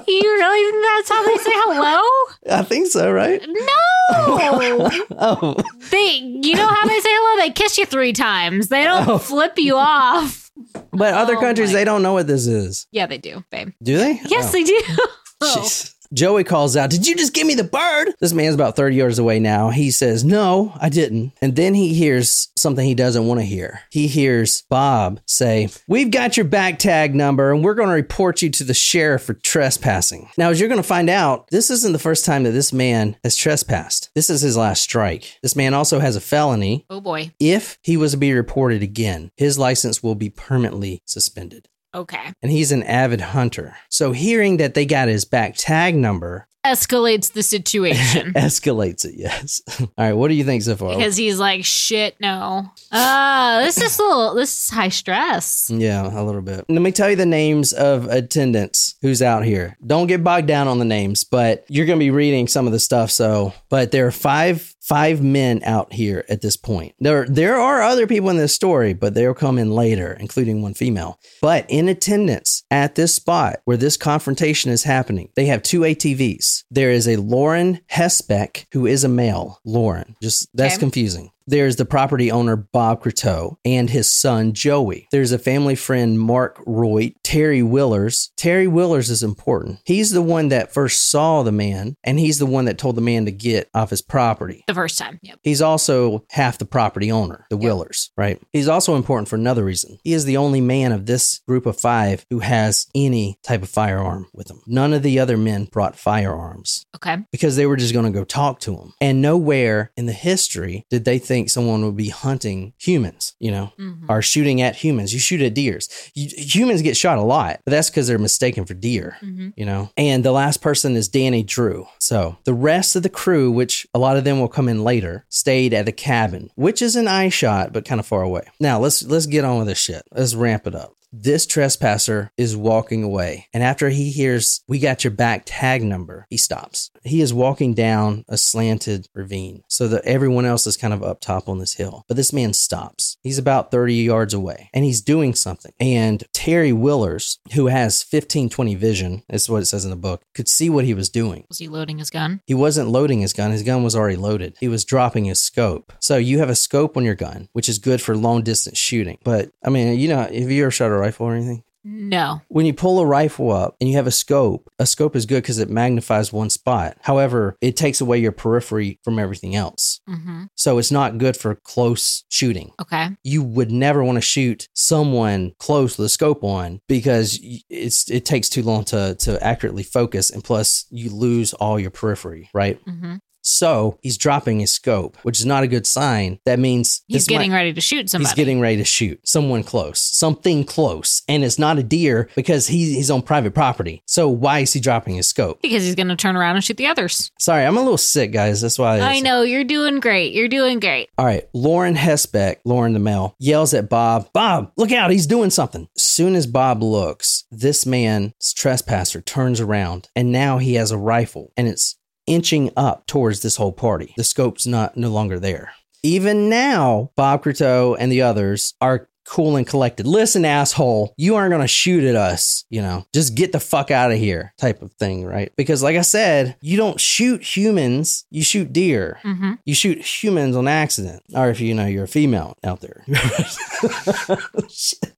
[0.09, 2.57] you really think that's how they say hello?
[2.59, 3.41] I think so, right?
[3.47, 3.65] No.
[5.21, 5.55] Oh,
[5.91, 7.43] they, you know how they say hello?
[7.45, 8.69] They kiss you three times.
[8.69, 9.19] They don't Oh.
[9.19, 10.51] flip you off.
[10.93, 12.87] but other Oh countries they don't know what this is.
[12.91, 13.73] Yeah, they do, babe.
[13.83, 14.21] Do they?
[14.27, 14.53] Yes, Oh.
[14.53, 14.81] they do.
[15.43, 15.95] Jeez.
[16.12, 18.14] Joey calls out, Did you just give me the bird?
[18.18, 19.71] This man's about 30 yards away now.
[19.71, 21.33] He says, No, I didn't.
[21.42, 23.81] And then he hears something he doesn't want to hear.
[23.90, 28.40] He hears Bob say, We've got your back tag number and we're going to report
[28.40, 30.31] you to the sheriff for trespassing.
[30.38, 33.16] Now, as you're going to find out, this isn't the first time that this man
[33.23, 34.11] has trespassed.
[34.14, 35.38] This is his last strike.
[35.42, 36.87] This man also has a felony.
[36.88, 37.33] Oh boy.
[37.38, 41.68] If he was to be reported again, his license will be permanently suspended.
[41.94, 42.33] Okay.
[42.42, 43.77] And he's an avid hunter.
[43.88, 48.33] So hearing that they got his back tag number Escalates the situation.
[48.37, 49.62] escalates it, yes.
[49.81, 50.97] All right, what do you think so far?
[50.97, 52.71] because he's like, shit, no.
[52.90, 55.71] Uh, this is a little, this is high stress.
[55.71, 56.64] yeah, a little bit.
[56.68, 59.77] Let me tell you the names of attendants who's out here.
[59.87, 62.73] Don't get bogged down on the names, but you're going to be reading some of
[62.73, 63.11] the stuff.
[63.11, 66.94] So, but there are five five men out here at this point.
[66.99, 70.73] There there are other people in this story, but they'll come in later, including one
[70.75, 71.21] female.
[71.42, 76.48] But in attendance at this spot where this confrontation is happening, they have two ATVs.
[76.71, 79.61] There is a Lauren Hesebeck who is a male.
[79.65, 80.81] Lauren, just that's Okay.
[80.81, 81.31] confusing.
[81.49, 85.09] There's the property owner, Bob Crotteau, and his son, Joey.
[85.11, 88.31] There's a family friend, Mark Roy, Terry Willers.
[88.37, 89.79] Terry Willers is important.
[89.87, 93.01] He's the one that first saw the man, and he's the one that told the
[93.01, 94.63] man to get off his property.
[94.67, 95.19] The first time.
[95.23, 95.39] Yep.
[95.43, 98.39] He's also half the property owner, the Willers, right?
[98.53, 99.99] He's also important for another reason.
[100.05, 103.71] He is the only man of this group of five who has any type of
[103.71, 104.61] firearm with him.
[104.67, 107.17] None of the other men brought firearms Okay.
[107.33, 108.93] because they were just going to go talk to him.
[109.01, 113.72] And nowhere in the history did they think someone would be hunting humans, you know,
[113.79, 114.07] Mhm.
[114.09, 115.12] or shooting at humans.
[115.12, 115.88] You shoot at deers.
[116.14, 119.16] You, humans get shot a lot, but that's because they're mistaken for deer.
[119.22, 119.53] Mhm.
[119.57, 121.87] You know, and the last person is Danny Drew.
[122.01, 125.24] So the rest of the crew, which a lot of them will come in later,
[125.29, 128.42] stayed at the cabin, which is an eye shot, but kind of far away.
[128.59, 130.03] Now let's let's get on with this shit.
[130.12, 130.94] Let's ramp it up.
[131.12, 133.49] This trespasser is walking away.
[133.55, 136.90] And after he hears, We got your back tag number, he stops.
[137.03, 141.21] He is walking down a slanted ravine so that everyone else is kind of up
[141.21, 142.05] top on this hill.
[142.09, 143.16] But this man stops.
[143.23, 145.73] He's about 30 yards away and he's doing something.
[145.81, 150.23] And Terry Willers, who has 15 20 vision, is what it says in the book,
[150.35, 151.44] could see what he was doing.
[151.49, 152.42] Was he loading his gun?
[152.47, 153.51] He wasn't loading his gun.
[153.51, 154.57] His gun was already loaded.
[154.61, 155.92] He was dropping his scope.
[156.01, 159.18] So you have a scope on your gun, which is good for long distance shooting.
[159.25, 161.65] But I mean, you know, if you ever shot a rifle or anything?
[161.85, 162.43] No.
[162.49, 165.43] When you pull a rifle up and you have a scope, a scope is good
[165.43, 166.99] because it magnifies one spot.
[167.01, 170.01] However, it takes away your periphery from everything else.
[170.09, 170.45] Mm-hmm.
[170.55, 172.73] So it's not good for close shooting.
[172.81, 173.09] Okay.
[173.23, 177.39] You would never want to shoot someone close with a scope on because
[177.71, 181.91] it's it takes too long to to accurately focus, and plus you lose all your
[181.91, 182.85] periphery, right?
[182.85, 183.17] Mm-hmm.
[183.49, 186.39] So he's dropping his scope, which is not a good sign.
[186.45, 188.29] That means He's this might- getting ready to shoot somebody.
[188.29, 192.67] He's getting ready to shoot someone close, something close, and it's not a deer because
[192.67, 194.03] he, he's on private property.
[194.07, 195.63] So why is he dropping his scope?
[195.63, 197.31] because he's going to turn around and shoot the others.
[197.39, 198.61] Sorry, I'm a little sick, guys.
[198.61, 200.33] That's why I know you're doing great.
[200.35, 201.09] You're doing great.
[201.17, 205.51] All right, Lauren Hesebeck, Lauren the male, yells at Bob, Bob, look out, he's doing
[205.51, 205.89] something.
[205.97, 211.53] Soon as Bob looks, this man's trespasser turns around and now he has a rifle
[211.57, 211.97] and it's
[212.29, 214.14] inching up towards this whole party.
[214.17, 215.73] The scope's not no longer there.
[216.03, 220.07] Even now, Bob Crotteau and the others are cool and collected.
[220.07, 222.64] Listen, asshole, you aren't going to shoot at us.
[222.71, 225.53] You know, just get the fuck out of here type of thing, right?
[225.57, 229.19] Because, like I said, you don't shoot humans, you shoot deer.
[229.25, 229.55] Mm-hmm.
[229.64, 233.05] You shoot humans on accident, or if you know you're a female out there.
[234.69, 235.14] Shit.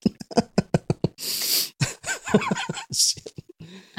[2.92, 3.32] Shit.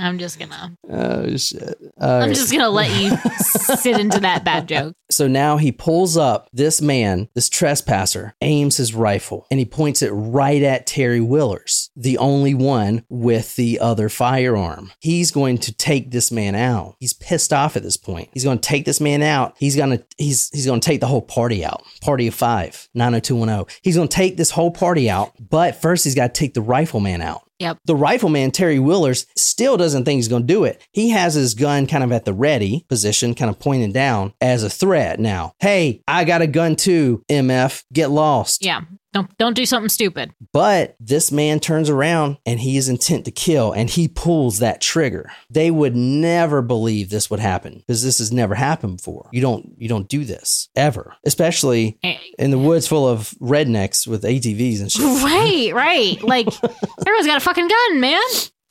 [0.01, 0.75] I'm just gonna.
[0.89, 1.77] Oh shit!
[1.99, 2.35] All I'm right.
[2.35, 4.95] just gonna let you sit into that bad joke.
[5.11, 10.01] So now he pulls up this man, this trespasser, aims his rifle, and he points
[10.01, 14.91] it right at Terry Willers, the only one with the other firearm.
[14.99, 16.95] He's going to take this man out.
[16.99, 18.29] He's pissed off at this point.
[18.33, 19.55] He's going to take this man out.
[19.59, 21.83] He's to he's he's going to take the whole party out.
[22.01, 23.75] Party of 5, 90210.
[23.81, 26.61] He's going to take this whole party out, but first he's got to take the
[26.61, 27.43] rifleman out.
[27.61, 27.77] Yep.
[27.85, 30.81] The rifleman, Terry Willers, still doesn't think he's going to do it.
[30.91, 34.63] He has his gun kind of at the ready position, kind of pointed down as
[34.63, 35.53] a threat now.
[35.59, 37.83] Hey, I got a gun too, MF.
[37.93, 38.65] Get lost.
[38.65, 38.81] Yeah.
[39.13, 40.33] Don't don't do something stupid.
[40.53, 44.79] But this man turns around and he is intent to kill and he pulls that
[44.81, 45.29] trigger.
[45.49, 49.29] They would never believe this would happen because this has never happened before.
[49.33, 54.07] You don't you don't do this ever, especially Eh, in the woods full of rednecks
[54.07, 55.01] with ATVs and shit.
[55.23, 56.21] Right, right.
[56.23, 56.47] Like
[57.05, 58.21] everyone's got a fucking gun, man.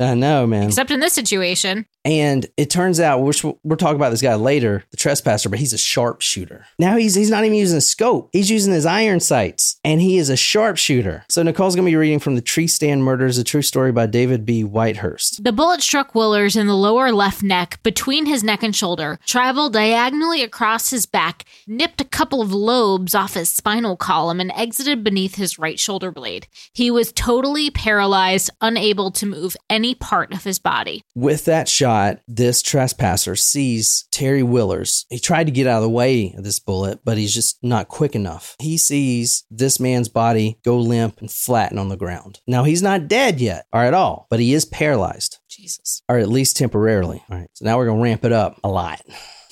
[0.00, 0.68] I know, man.
[0.68, 1.86] Except in this situation.
[2.04, 5.58] And it turns out, which we'll we'll talk about this guy later, the trespasser, but
[5.58, 6.64] he's a sharpshooter.
[6.78, 10.16] Now he's he's not even using a scope; he's using his iron sights, and he
[10.16, 11.26] is a sharpshooter.
[11.28, 14.46] So Nicole's gonna be reading from the Tree Stand Murders, a true story by David
[14.46, 14.64] B.
[14.64, 15.44] Whitehurst.
[15.44, 19.74] The bullet struck Willers in the lower left neck, between his neck and shoulder, traveled
[19.74, 25.04] diagonally across his back, nipped a couple of lobes off his spinal column, and exited
[25.04, 26.46] beneath his right shoulder blade.
[26.72, 31.02] He was totally paralyzed, unable to move any part of his body.
[31.14, 35.06] With that shot, this trespasser sees Terry Willers.
[35.08, 37.88] He tried to get out of the way of this bullet, but he's just not
[37.88, 38.56] quick enough.
[38.58, 42.40] He sees this man's body go limp and flatten on the ground.
[42.46, 45.38] Now he's not dead yet, or at all, but he is paralyzed.
[45.48, 46.02] Jesus.
[46.08, 47.22] or at least temporarily.
[47.30, 47.50] All right.
[47.54, 49.02] So now we're going to ramp it up a lot.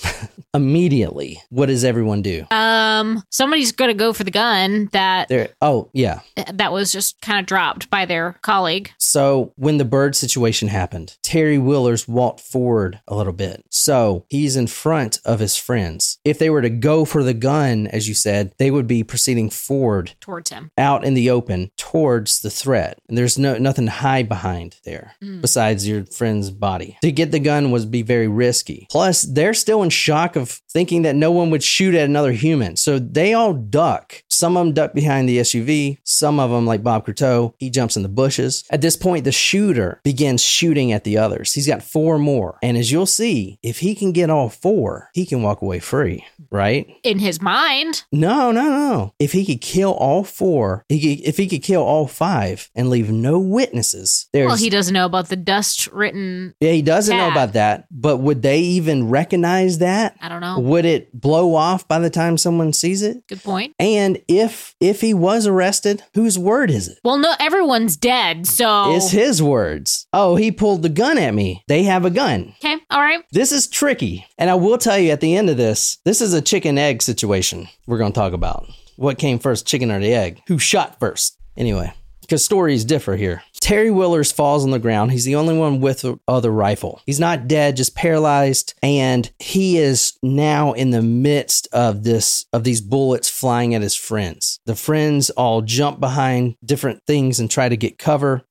[0.55, 2.45] Immediately, what does everyone do?
[2.51, 5.51] Um, somebody's gonna go for the gun that There.
[5.61, 6.21] Oh, yeah.
[6.53, 8.91] that was just kind of dropped by their colleague.
[8.99, 13.63] So when the bird situation happened, Terry Willers walked forward a little bit.
[13.71, 16.19] So he's in front of his friends.
[16.25, 19.51] If they were to go for the gun, as you said, they would be proceeding
[19.51, 20.71] forward towards him.
[20.79, 22.99] out in the open towards the threat.
[23.09, 25.41] And there's no nothing to hide behind there Mm.
[25.41, 26.97] besides your friend's body.
[27.03, 28.87] To get the gun was be very risky.
[28.91, 32.77] Plus, they're still in shock of thinking that no one would shoot at another human.
[32.77, 34.23] So they all duck.
[34.29, 35.99] Some of them duck behind the SUV.
[36.05, 38.65] Some of them, like Bob Crotteau, he jumps in the bushes.
[38.71, 41.53] At this point, the shooter begins shooting at the others.
[41.55, 42.59] He's got four more.
[42.63, 46.25] And as you'll see, if he can get all four, he can walk away free,
[46.51, 46.87] right?
[47.03, 49.15] In his mind, No, no, no.
[49.19, 52.91] If he could kill all four, he could, if he could kill all five and
[52.91, 56.55] leave no witnesses, there's well, he doesn't know about the dust written.
[56.61, 57.87] yeah, he doesn't know about that.
[57.91, 60.17] But would they even recognize that?
[60.21, 60.59] I don't know.
[60.61, 63.27] Would it blow off by the time someone sees it?
[63.29, 63.75] Good point.
[63.79, 66.99] And if if he was arrested, whose word is it?
[67.05, 70.07] Well, no, everyone's dead, so It's his words.
[70.13, 71.63] Oh, he pulled the gun at me.
[71.69, 72.55] They have a gun.
[72.65, 73.25] okay, all right.
[73.33, 74.27] This is tricky.
[74.39, 77.03] And I will tell you at the end of this, this is a chicken egg
[77.03, 78.67] situation we're going to talk about.
[78.97, 80.43] What came first, chicken or the egg?
[80.49, 81.37] Who shot first?
[81.57, 83.43] Anyway, because stories differ here.
[83.61, 85.13] Terry Willers falls on the ground.
[85.13, 87.01] He's the only one with the other rifle.
[87.07, 92.65] He's not dead, just paralyzed, and he is now in the midst of this of
[92.65, 94.61] these bullets flying at his friends.
[94.67, 98.45] The friends all jump behind different things and try to get cover.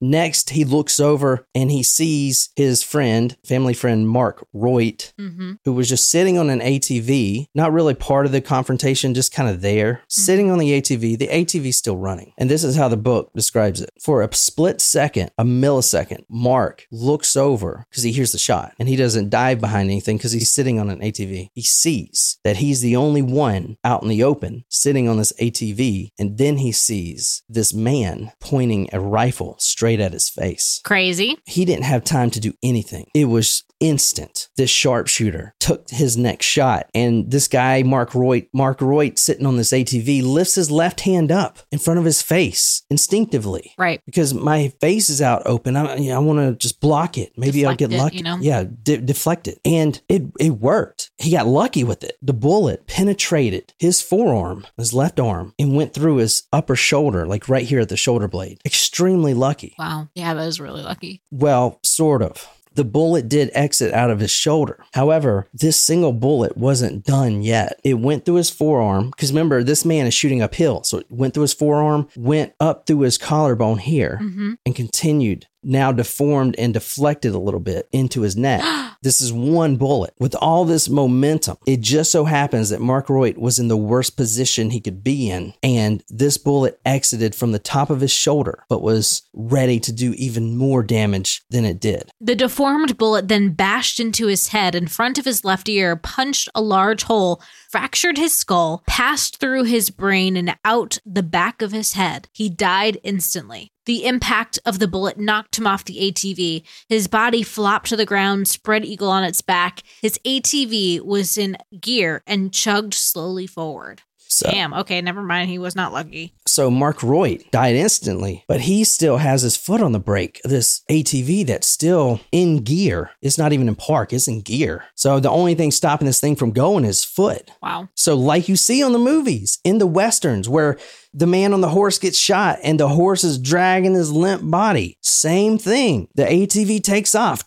[0.00, 5.52] Next, he looks over and he sees his friend, family friend Mark Roidt, Mm-hmm.
[5.64, 9.48] who was just sitting on an ATV, not really part of the confrontation, just kind
[9.48, 11.18] of there, sitting on the ATV.
[11.18, 12.32] The ATV's still running.
[12.36, 13.90] And this is how the book describes it.
[14.00, 18.88] For a split second, a millisecond, Mark looks over because he hears the shot and
[18.88, 21.50] he doesn't dive behind anything because he's sitting on an ATV.
[21.54, 26.10] He sees that he's the only one out in the open sitting on this ATV.
[26.18, 31.36] And then he sees this man pointing a rifle straight at his face Crazy.
[31.44, 33.06] he didn't have time to do anything.
[33.14, 34.48] It was instant.
[34.56, 39.56] This sharpshooter took his next shot, and this guy, Mark Roidt, Mark Roidt, sitting on
[39.56, 43.72] this ATV, lifts his left hand up in front of his face instinctively.
[43.78, 44.00] Right.
[44.06, 47.32] Because my face is out open, I, you know, I want to just block it.
[47.36, 48.16] Maybe I'll get it, lucky.
[48.18, 48.38] you know?
[48.40, 51.10] Yeah, de- deflect it, and it it worked.
[51.18, 52.16] He got lucky with it.
[52.22, 57.48] The bullet penetrated his forearm, his left arm, and went through his upper shoulder, like
[57.48, 58.60] right here at the shoulder blade.
[58.64, 59.74] Extremely lucky.
[59.78, 60.08] Wow.
[60.14, 61.22] Yeah, that was really lucky.
[61.30, 62.48] Well, sort of.
[62.76, 64.78] The bullet did exit out of his shoulder.
[64.92, 67.80] However, this single bullet wasn't done yet.
[67.82, 70.84] It went through his forearm because remember, this man is shooting uphill.
[70.84, 74.52] So it went through his forearm, went up through his collarbone here, Mm-hmm.
[74.64, 78.62] and continued, now deformed and deflected a little bit into his neck.
[79.02, 80.14] This is one bullet.
[80.18, 84.16] With all this momentum, it just so happens that Mark Roidt was in the worst
[84.16, 85.52] position he could be in.
[85.62, 90.12] And this bullet exited from the top of his shoulder, but was ready to do
[90.14, 92.10] even more damage than it did.
[92.20, 96.48] The deformed bullet then bashed into his head in front of his left ear, punched
[96.54, 97.40] a large hole,
[97.70, 102.28] fractured his skull, passed through his brain, and out the back of his head.
[102.32, 103.72] He died instantly.
[103.86, 106.62] The impact of the bullet knocked him off the ATV.
[106.88, 109.82] His body flopped to the ground, spread eagle on its back.
[110.02, 114.02] His ATV was in gear and chugged slowly forward.
[114.28, 114.74] So, Damn.
[114.74, 115.48] Okay, never mind.
[115.48, 116.34] He was not lucky.
[116.48, 120.40] so Mark Roidt died instantly, but he still has his foot on the brake.
[120.42, 123.12] This ATV that's still in gear.
[123.22, 124.84] It's not even in park, it's in gear.
[124.96, 127.50] So the only thing stopping this thing from going is foot.
[127.62, 127.88] Wow.
[127.94, 130.76] So, like you see on the movies, in the westerns, where
[131.16, 134.98] the man on the horse gets shot and the horse is dragging his limp body,
[135.00, 136.08] same thing.
[136.14, 137.44] The ATV takes off,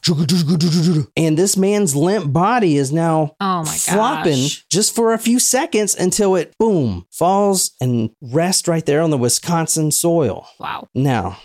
[1.16, 4.66] and this man's limp body is now Oh my flopping gosh.
[4.70, 9.18] just for a few seconds until it boom falls and rests right there on the
[9.18, 10.48] Wisconsin soil.
[10.60, 10.88] Wow.
[10.96, 11.38] Now,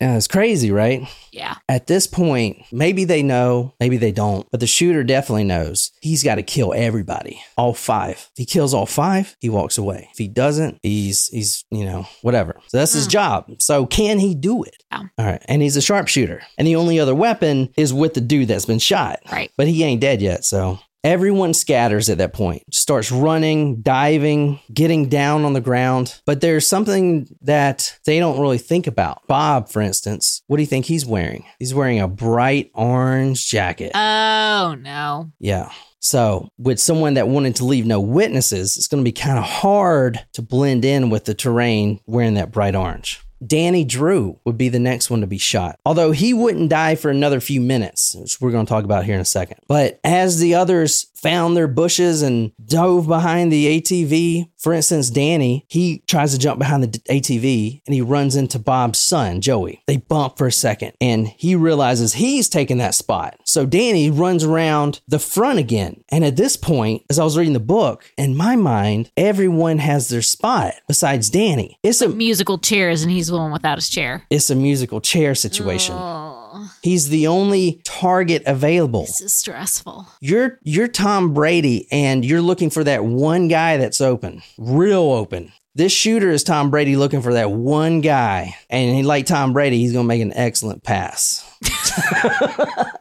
[0.00, 1.08] yeah, it's crazy, right?
[1.32, 1.56] Yeah.
[1.68, 6.22] At this point, maybe they know, maybe they don't, but the shooter definitely knows he's
[6.22, 8.28] got to kill everybody, all five.
[8.32, 10.08] If he kills all five, he walks away.
[10.12, 12.56] If he doesn't, he's he's you know whatever.
[12.68, 13.10] So that's his hmm.
[13.10, 13.50] job.
[13.58, 14.82] So can he do it?
[14.90, 15.02] Yeah.
[15.18, 18.48] All right, and he's a sharpshooter, and the only other weapon is with the dude
[18.48, 19.20] that's been shot.
[19.30, 19.50] Right.
[19.56, 20.78] But he ain't dead yet, so.
[21.04, 26.18] Everyone scatters at that point, starts running, diving, getting down on the ground.
[26.24, 29.20] But there's something that they don't really think about.
[29.28, 31.44] Bob, for instance, what do you think he's wearing?
[31.58, 33.92] He's wearing a bright orange jacket.
[33.94, 35.30] Oh no.
[35.38, 35.70] Yeah.
[36.00, 39.44] So, with someone that wanted to leave no witnesses, it's going to be kind of
[39.44, 43.22] hard to blend in with the terrain wearing that bright orange.
[43.46, 47.10] Danny Drew would be the next one to be shot, although he wouldn't die for
[47.10, 49.58] another few minutes, which we're going to talk about here in a second.
[49.68, 55.64] But as the others found their bushes and dove behind the ATV, for instance, Danny,
[55.68, 59.82] he tries to jump behind the ATV and he runs into Bob's son, Joey.
[59.86, 63.38] They bump for a second and he realizes he's taking that spot.
[63.44, 66.04] So Danny runs around the front again.
[66.10, 70.08] And at this point, as I was reading the book, in my mind, everyone has
[70.08, 71.78] their spot besides Danny.
[71.82, 74.24] It's a Musical chairs, and he's the one without his chair.
[74.30, 75.94] it's a musical chair situation.
[75.98, 79.02] Oh, He's the only target available.
[79.02, 80.06] this is stressful.
[80.20, 85.52] You're you're Tom Brady and you're looking for that one guy that's open, real open.
[85.76, 88.54] This shooter is Tom Brady looking for that one guy.
[88.70, 91.44] And he, like Tom Brady, he's going to make an excellent pass.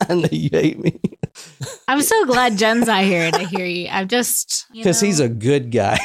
[0.09, 0.99] I know you hate me
[1.87, 3.87] I'm so glad Jen's not here to hear you.
[3.89, 5.99] I'm just because he's a good guy.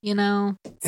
[0.00, 0.56] you know,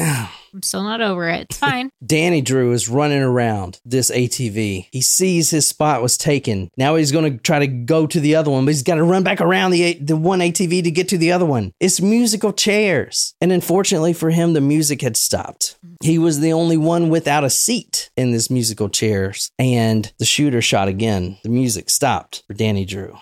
[0.57, 1.49] I'm still not over it.
[1.51, 1.91] It's fine.
[2.05, 4.89] Danny Drew is running around this ATV.
[4.91, 6.71] He sees his spot was taken.
[6.77, 9.05] Now he's going to try to go to the other one, but he's got to
[9.05, 11.73] run back around the the one ATV to get to the other one.
[11.81, 13.35] It's musical chairs.
[13.41, 15.77] And unfortunately for him, the music had stopped.
[16.03, 19.51] He was the only one without a seat in this musical chairs.
[19.59, 21.39] And the shooter shot again.
[21.43, 23.17] The music stopped for Danny Drew.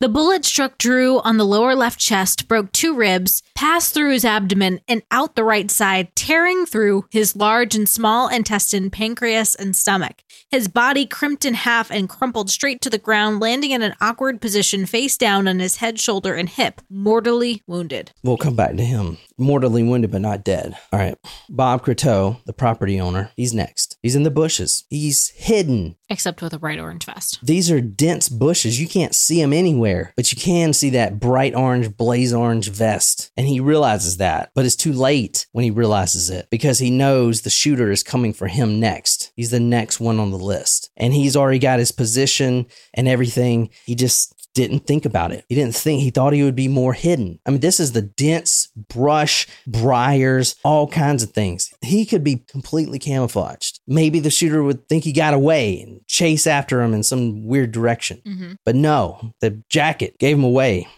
[0.00, 4.24] The bullet struck Drew on the lower left chest, broke two ribs, passed through his
[4.24, 9.76] abdomen, and out the right side, tearing through his large and small intestine, pancreas, and
[9.76, 10.22] stomach.
[10.50, 14.40] His body crimped in half and crumpled straight to the ground, landing in an awkward
[14.40, 18.12] position face down on his head, shoulder, and hip, mortally wounded.
[18.22, 19.18] We'll come back to him.
[19.36, 20.76] Mortally wounded, but not dead.
[20.92, 21.16] All right.
[21.48, 23.98] Bob Crotteau, the property owner, he's next.
[24.02, 24.84] He's in the bushes.
[24.88, 25.96] He's hidden.
[26.08, 27.38] Except with a bright orange vest.
[27.42, 28.80] These are dense bushes.
[28.80, 33.30] You can't see him anywhere, but you can see that bright orange, blaze orange vest.
[33.36, 37.42] And he realizes that, but it's too late when he realizes it because he knows
[37.42, 39.32] the shooter is coming for him next.
[39.36, 40.90] He's the next one on the list.
[40.96, 43.70] And he's already got his position and everything.
[43.84, 45.44] He just didn't think about it.
[45.48, 47.38] He didn't think, he thought he would be more hidden.
[47.46, 51.72] I mean, this is the dense brush, briars, all kinds of things.
[51.82, 53.80] He could be completely camouflaged.
[53.86, 57.72] Maybe the shooter would think he got away and chase after him in some weird
[57.72, 58.22] direction.
[58.26, 58.52] Mm-hmm.
[58.64, 60.88] But no, the jacket gave him away.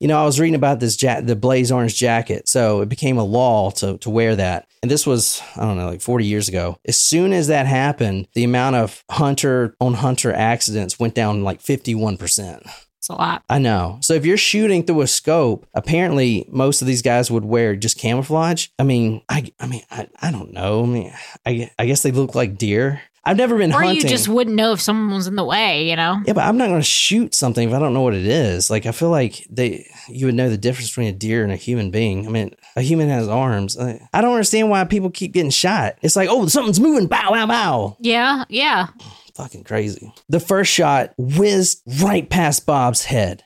[0.00, 3.18] You know, I was reading about this ja- the blaze orange jacket, so it became
[3.18, 4.66] a law to to wear that.
[4.82, 6.76] And this was I don't know, like 40 years ago.
[6.84, 11.62] As soon as that happened, the amount of hunter on hunter accidents went down like
[11.62, 12.68] 51%.
[13.02, 13.42] It's a lot.
[13.50, 13.98] I know.
[14.00, 17.98] So if you're shooting through a scope, apparently most of these guys would wear just
[17.98, 18.68] camouflage.
[18.78, 20.84] I mean, I I mean, I, I don't know.
[20.84, 21.12] I mean,
[21.44, 23.02] I I guess they look like deer.
[23.24, 23.96] I've never been Or hunting.
[24.02, 26.20] you just wouldn't know if someone was in the way, you know?
[26.26, 28.68] Yeah, but I'm not going to shoot something if I don't know what it is.
[28.68, 31.56] Like I feel like they you would know the difference between a deer and a
[31.56, 32.26] human being.
[32.28, 33.76] I mean, a human has arms.
[33.76, 35.98] I, I don't understand why people keep getting shot.
[36.02, 37.08] It's like, oh, something's moving.
[37.08, 37.96] Bow, bow, bow.
[38.00, 38.88] Yeah, yeah.
[39.34, 40.12] Fucking crazy.
[40.28, 43.44] The first shot whizzed right past Bob's head.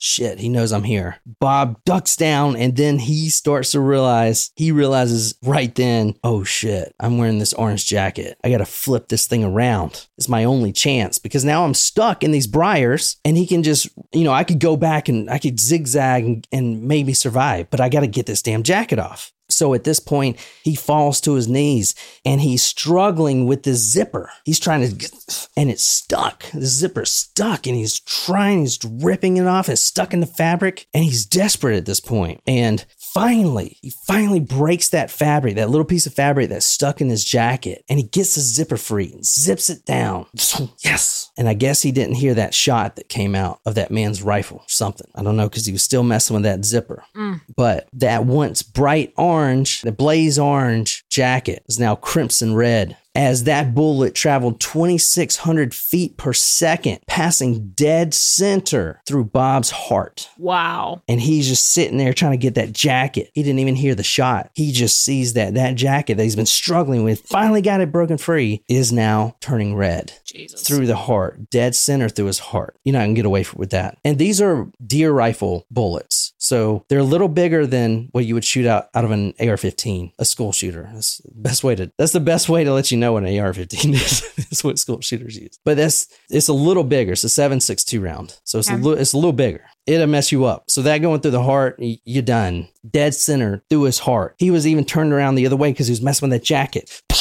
[0.00, 1.16] Shit, he knows I'm here.
[1.40, 6.94] Bob ducks down and then he starts to realize, he realizes right then, oh shit,
[7.00, 8.38] I'm wearing this orange jacket.
[8.44, 10.06] I gotta flip this thing around.
[10.16, 13.88] It's my only chance because now I'm stuck in these briars and he can just,
[14.12, 17.80] you know, I could go back and I could zigzag and, and maybe survive, but
[17.80, 19.32] I gotta get this damn jacket off.
[19.58, 24.30] So at this point, he falls to his knees and he's struggling with this zipper.
[24.44, 26.44] He's trying to, get, and it's stuck.
[26.52, 29.68] The zipper's stuck and he's trying, he's ripping it off.
[29.68, 32.40] It's stuck in the fabric and he's desperate at this point.
[32.46, 37.08] And finally, he finally breaks that fabric, that little piece of fabric that's stuck in
[37.08, 40.26] his jacket, and he gets the zipper free and zips it down.
[40.84, 41.30] Yes.
[41.36, 44.58] And I guess he didn't hear that shot that came out of that man's rifle
[44.58, 45.08] or something.
[45.14, 47.04] I don't know because he was still messing with that zipper.
[47.16, 47.40] Mm.
[47.56, 52.96] But that once bright orange, the blaze orange jacket is now crimson red.
[53.14, 61.02] As that bullet traveled 2,600 feet per second, passing dead center through Bob's heart Wow.
[61.08, 63.30] and he's just sitting there trying to get that jacket.
[63.34, 64.50] He didn't even hear the shot.
[64.54, 68.18] He just sees that that jacket that he's been struggling with, finally got it broken
[68.18, 70.62] free, is now turning red Jesus.
[70.62, 72.76] through the heart, dead center through his heart.
[72.84, 73.98] You're not gonna get away with that.
[74.04, 78.44] And these are deer rifle bullets, so they're a little bigger than what you would
[78.44, 80.88] shoot out out of an AR-15, a school shooter.
[81.16, 81.92] That's the best way to.
[81.98, 84.34] That's the best way to let you know what an AR-15 is.
[84.36, 85.58] That's what school shooters use.
[85.64, 87.12] But that's it's a little bigger.
[87.12, 89.64] It's a 7.62 round, so it's a little it's a little bigger.
[89.86, 90.64] It'll mess you up.
[90.70, 92.68] So that going through the heart, you're done.
[92.88, 94.34] Dead center through his heart.
[94.38, 97.02] He was even turned around the other way because he was messing with that jacket.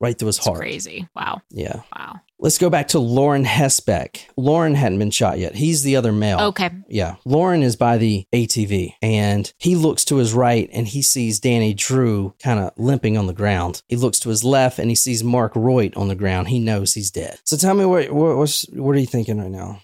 [0.00, 0.58] Right through his It's heart.
[0.58, 1.08] crazy.
[1.14, 1.40] Wow.
[1.50, 1.80] Yeah.
[1.96, 2.16] Wow.
[2.44, 4.26] Let's go back to Lauren Hesebeck.
[4.36, 5.54] Lauren hadn't been shot yet.
[5.54, 6.38] He's the other male.
[6.40, 6.68] Okay.
[6.90, 7.14] Yeah.
[7.24, 11.72] Lauren is by the ATV and he looks to his right and he sees Danny
[11.72, 13.80] Drew kind of limping on the ground.
[13.88, 16.48] He looks to his left and he sees Mark Roidt on the ground.
[16.48, 17.38] He knows he's dead.
[17.44, 19.80] So tell me what, what, what's, what are you thinking right now?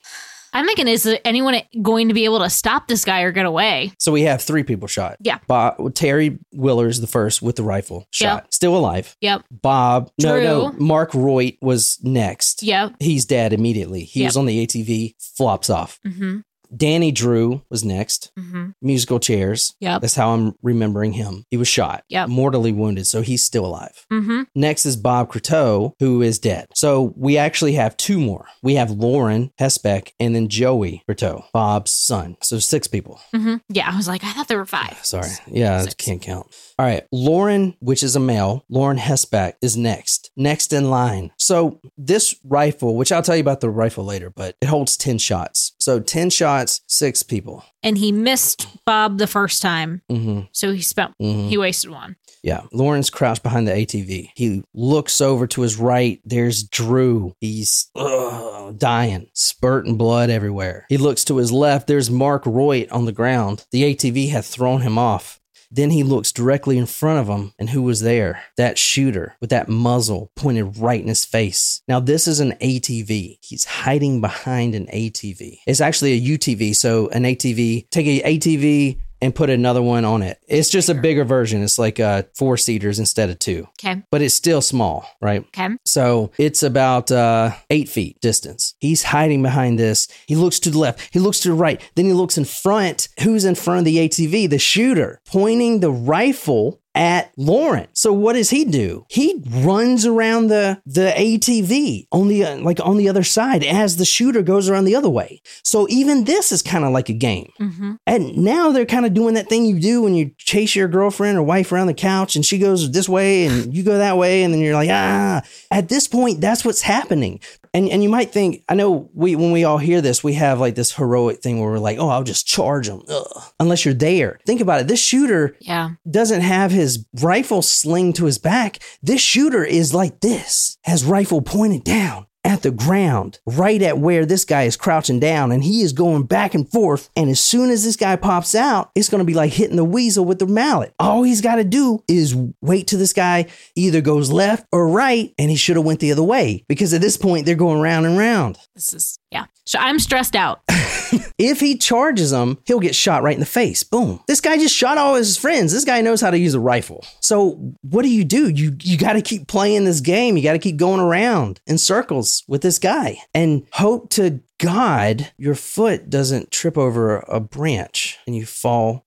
[0.52, 3.92] I'm thinking, is anyone going to be able to stop this guy or get away?
[3.98, 5.16] So we have three people shot.
[5.20, 5.38] Yeah.
[5.46, 8.46] Bob, Terry Willers, the first with the rifle shot, Yeah.
[8.50, 9.16] still alive.
[9.20, 9.44] Yep.
[9.50, 12.62] Bob, no, no, Mark Roidt was next.
[12.62, 12.94] Yep.
[13.00, 14.04] He's dead immediately.
[14.04, 14.28] He Yep.
[14.28, 15.98] was on the ATV, flops off.
[16.06, 16.38] Mm-hmm.
[16.76, 18.32] Danny Drew was next.
[18.38, 18.70] Mm-hmm.
[18.82, 19.74] Musical chairs.
[19.80, 20.00] Yep.
[20.00, 21.44] That's how I'm remembering him.
[21.50, 22.04] He was shot.
[22.08, 22.28] Yep.
[22.28, 24.06] Mortally wounded, so he's still alive.
[24.12, 24.42] Mm-hmm.
[24.54, 26.68] Next is Bob Crotteau, who is dead.
[26.74, 28.46] So we actually have two more.
[28.62, 32.36] We have Lauren Hesebeck and then Joey Crotteau, Bob's son.
[32.42, 33.20] So six people.
[33.34, 33.56] Mm-hmm.
[33.68, 33.90] Yeah.
[33.92, 34.98] I was like, I thought there were five.
[35.04, 35.30] Sorry.
[35.46, 36.46] Yeah, I can't count.
[36.78, 37.06] All right.
[37.12, 40.30] Lauren, which is a male, Lauren Hesebeck is next.
[40.36, 41.32] Next in line.
[41.36, 45.18] So this rifle, which I'll tell you about the rifle later, but it holds 10
[45.18, 45.72] shots.
[45.80, 47.64] So 10 shots, six people.
[47.82, 50.02] And he missed Bob the first time.
[50.08, 52.16] hmm So he spent, hmm he wasted one.
[52.42, 52.62] Yeah.
[52.72, 54.30] Lauren's crouched behind the ATV.
[54.34, 56.20] He looks over to his right.
[56.24, 57.34] There's Drew.
[57.40, 60.86] He's ugh, dying, spurting blood everywhere.
[60.88, 61.86] He looks to his left.
[61.86, 63.66] There's Mark Roidt on the ground.
[63.72, 65.39] The ATV had thrown him off.
[65.70, 68.42] Then he looks directly in front of him, and who was there?
[68.56, 71.82] That shooter with that muzzle pointed right in his face.
[71.86, 73.38] Now, this is an ATV.
[73.40, 75.58] He's hiding behind an ATV.
[75.66, 76.74] It's actually a UTV.
[76.74, 80.38] So, an ATV, take a ATV and put another one on it.
[80.48, 81.62] It's just a bigger version.
[81.62, 84.02] It's like uh, four seaters instead of two, Okay.
[84.10, 85.40] but it's still small, right?
[85.48, 85.68] Okay.
[85.84, 88.74] So it's about uh, eight feet distance.
[88.78, 90.08] He's hiding behind this.
[90.26, 91.12] He looks to the left.
[91.12, 91.80] He looks to the right.
[91.96, 93.08] Then he looks in front.
[93.22, 94.48] Who's in front of the ATV?
[94.50, 97.86] The shooter, pointing the rifle at Lauren.
[97.92, 99.06] So what does he do?
[99.08, 103.96] He runs around the the ATV on the uh, like on the other side as
[103.96, 105.40] the shooter goes around the other way.
[105.62, 107.52] So even this is kind of like a game.
[107.60, 107.92] Mm-hmm.
[108.06, 111.38] And now they're kind of doing that thing you do when you chase your girlfriend
[111.38, 114.42] or wife around the couch and she goes this way and you go that way
[114.42, 115.42] and then you're like, ah.
[115.70, 117.40] At this point, that's what's happening.
[117.72, 120.58] And and you might think, I know we when we all hear this, we have
[120.58, 123.02] like this heroic thing where we're like, oh, I'll just charge them.
[123.08, 123.42] Ugh.
[123.60, 124.40] Unless you're there.
[124.44, 124.88] Think about it.
[124.88, 125.90] This shooter Yeah.
[126.10, 126.89] doesn't have his
[127.20, 128.78] rifle sling to his back.
[129.02, 134.24] This shooter is like this, has rifle pointed down at the ground, right at where
[134.24, 137.10] this guy is crouching down, and he is going back and forth.
[137.14, 140.24] And as soon as this guy pops out, it's to be like hitting the weasel
[140.24, 140.94] with the mallet.
[140.98, 145.34] All he's got to do is wait till this guy either goes left or right,
[145.38, 148.06] and he should have went the other way because at this point they're going round
[148.06, 148.58] and round.
[148.74, 149.46] This is yeah.
[149.64, 150.62] So I'm stressed out.
[151.38, 153.82] If he charges him, he'll get shot right in the face.
[153.82, 154.20] Boom.
[154.26, 155.72] This guy just shot all his friends.
[155.72, 157.04] This guy knows how to use a rifle.
[157.20, 158.50] So what do you do?
[158.50, 160.36] You you got to keep playing this game.
[160.36, 165.32] You got to keep going around in circles with this guy and hope to God
[165.38, 169.06] your foot doesn't trip over a branch and you fall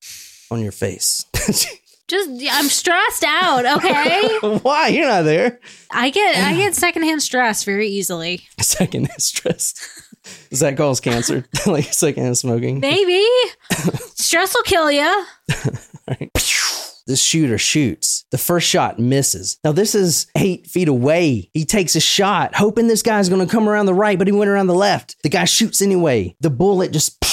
[0.50, 1.26] on your face.
[2.08, 3.66] Just I'm stressed out.
[3.78, 4.38] Okay.
[4.62, 4.88] Why?
[4.90, 5.60] You're not there.
[5.92, 8.42] I get I get secondhand stress very easily.
[8.60, 9.74] Secondhand stress.
[10.50, 11.46] Does that cause cancer?
[11.66, 12.80] like secondhand uh, smoking?
[12.80, 13.26] Maybe
[14.16, 15.26] stress will kill you.
[17.06, 18.24] This shooter shoots.
[18.32, 19.60] The first shot misses.
[19.64, 21.50] Now, this is eight feet away.
[21.54, 24.32] He takes a shot, hoping this guy's going to come around the right, but he
[24.32, 25.18] went around the left.
[25.22, 26.36] The guy shoots anyway.
[26.40, 27.24] The bullet just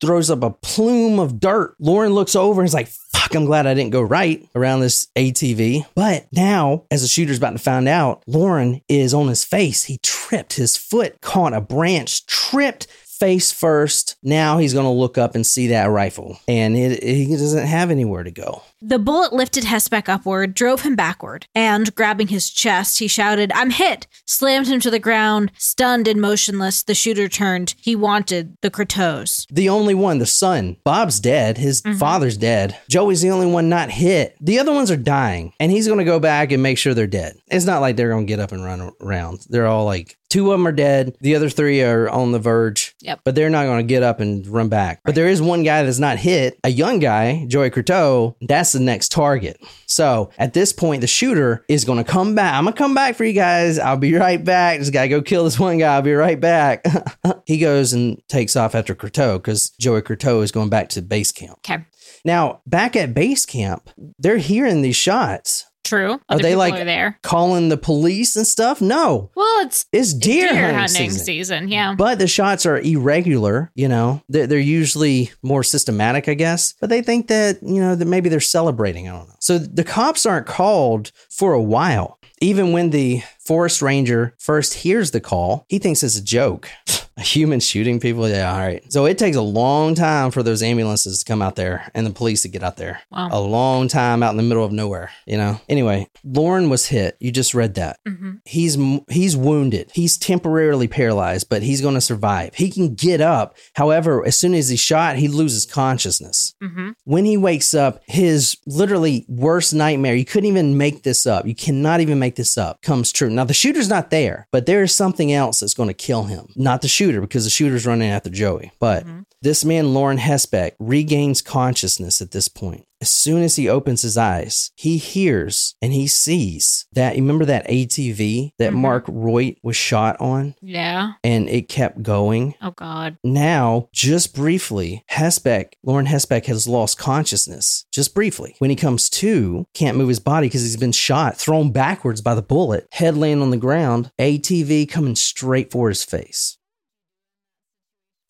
[0.00, 1.76] throws up a plume of dirt.
[1.78, 2.88] Lauren looks over and is like,
[3.32, 5.86] fuck, I'm glad I didn't go right around this ATV.
[5.94, 9.84] But now, as the shooter's about to find out, Lauren is on his face.
[9.84, 10.54] He tripped.
[10.54, 12.86] His foot caught a branch, tripped
[13.22, 14.16] face first.
[14.24, 17.92] Now he's going to look up and see that rifle, and it, he doesn't have
[17.92, 18.62] anywhere to go.
[18.84, 23.70] The bullet lifted Hesebeck upward, drove him backward, and grabbing his chest, he shouted, I'm
[23.70, 24.08] hit!
[24.26, 25.52] Slammed him to the ground.
[25.56, 27.76] Stunned and motionless, the shooter turned.
[27.80, 29.46] He wanted the Crotteaus.
[29.52, 31.58] The only one, the son, Bob's dead.
[31.58, 31.98] His mm-hmm.
[31.98, 32.76] father's dead.
[32.88, 34.36] Joey's the only one not hit.
[34.40, 37.06] The other ones are dying, and he's going to go back and make sure they're
[37.06, 37.36] dead.
[37.46, 39.46] It's not like they're going to get up and run around.
[39.48, 41.14] They're all like, two of them are dead.
[41.20, 42.94] The other three are on the verge.
[43.00, 43.20] Yep.
[43.22, 45.02] But they're not going to get up and run back.
[45.04, 48.34] But there is one guy that's not hit, a young guy, Joey Crotteau.
[48.40, 49.60] That's the next target.
[49.84, 52.54] So at this point, the shooter is going to come back.
[52.54, 53.78] I'm going to come back for you guys.
[53.78, 54.78] I'll be right back.
[54.78, 55.94] Just got to go kill this one guy.
[55.94, 56.86] I'll be right back.
[57.46, 61.30] he goes and takes off after Crotteau because Joey Crotteau is going back to base
[61.30, 61.58] camp.
[61.58, 61.84] Okay.
[62.24, 65.66] Now, back at base camp, they're hearing these shots.
[65.84, 66.20] True.
[66.28, 67.18] Other they like- are there?
[67.22, 68.80] Calling the police and stuff?
[68.80, 71.24] No, Well, it's it's deer, deer, hunting, hunting, season.
[71.24, 71.68] season.
[71.68, 71.94] Yeah.
[71.96, 74.22] But the shots are irregular, you know.
[74.28, 76.74] They're, they're usually more systematic, I guess.
[76.80, 79.08] But they think that, you know, that maybe they're celebrating.
[79.08, 79.34] I don't know.
[79.40, 82.18] So the cops aren't called for a while.
[82.40, 86.68] Even when the forest ranger first hears the call, he thinks it's a joke.
[87.22, 88.28] human shooting people?
[88.28, 88.82] Yeah, all right.
[88.92, 92.10] So it takes a long time for those ambulances to come out there and the
[92.10, 93.00] police to get out there.
[93.10, 93.28] Wow.
[93.32, 95.60] A long time out in the middle of nowhere, you know.
[95.68, 97.16] Anyway, Lauren was hit.
[97.20, 98.76] You just read that hmm he's
[99.08, 99.90] he's wounded.
[99.94, 102.54] He's temporarily paralyzed, but he's going to survive.
[102.54, 103.56] He can get up.
[103.74, 106.54] However, as soon as he's shot, he loses consciousness.
[106.60, 111.46] hmm When he wakes up, his literally worst nightmare, you couldn't even make this up.
[111.46, 113.30] You cannot even make this up, comes true.
[113.30, 116.46] Now, the shooter's not there, but there is something else that's going to kill him.
[116.56, 118.72] Not the shooter, because the shooter's running after Joey.
[118.80, 119.04] But
[119.42, 122.86] this man, Lauren Hesebeck, regains consciousness at this point.
[123.00, 127.16] As soon as he opens his eyes, he hears and he sees that.
[127.16, 128.76] You remember that ATV that Mhm.
[128.76, 131.14] Mark Roidt was shot on Yeah.
[131.24, 132.54] and it kept going?
[132.62, 133.16] Oh God.
[133.24, 137.86] Now, just briefly, Hesebeck, Lauren Hesebeck has lost consciousness.
[137.92, 138.54] Just briefly.
[138.60, 142.36] When he comes to, can't move his body because he's been shot, thrown backwards by
[142.36, 146.56] the bullet, head laying on the ground, ATV coming straight for his face.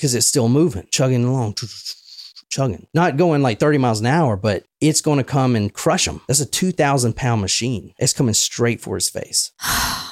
[0.02, 1.54] Because it's still moving, chugging along,
[2.50, 2.88] chugging.
[2.92, 6.20] Not going like 30 miles an hour, but it's going to come and crush him.
[6.26, 7.94] That's a 2,000 pound machine.
[8.00, 9.52] It's coming straight for his face.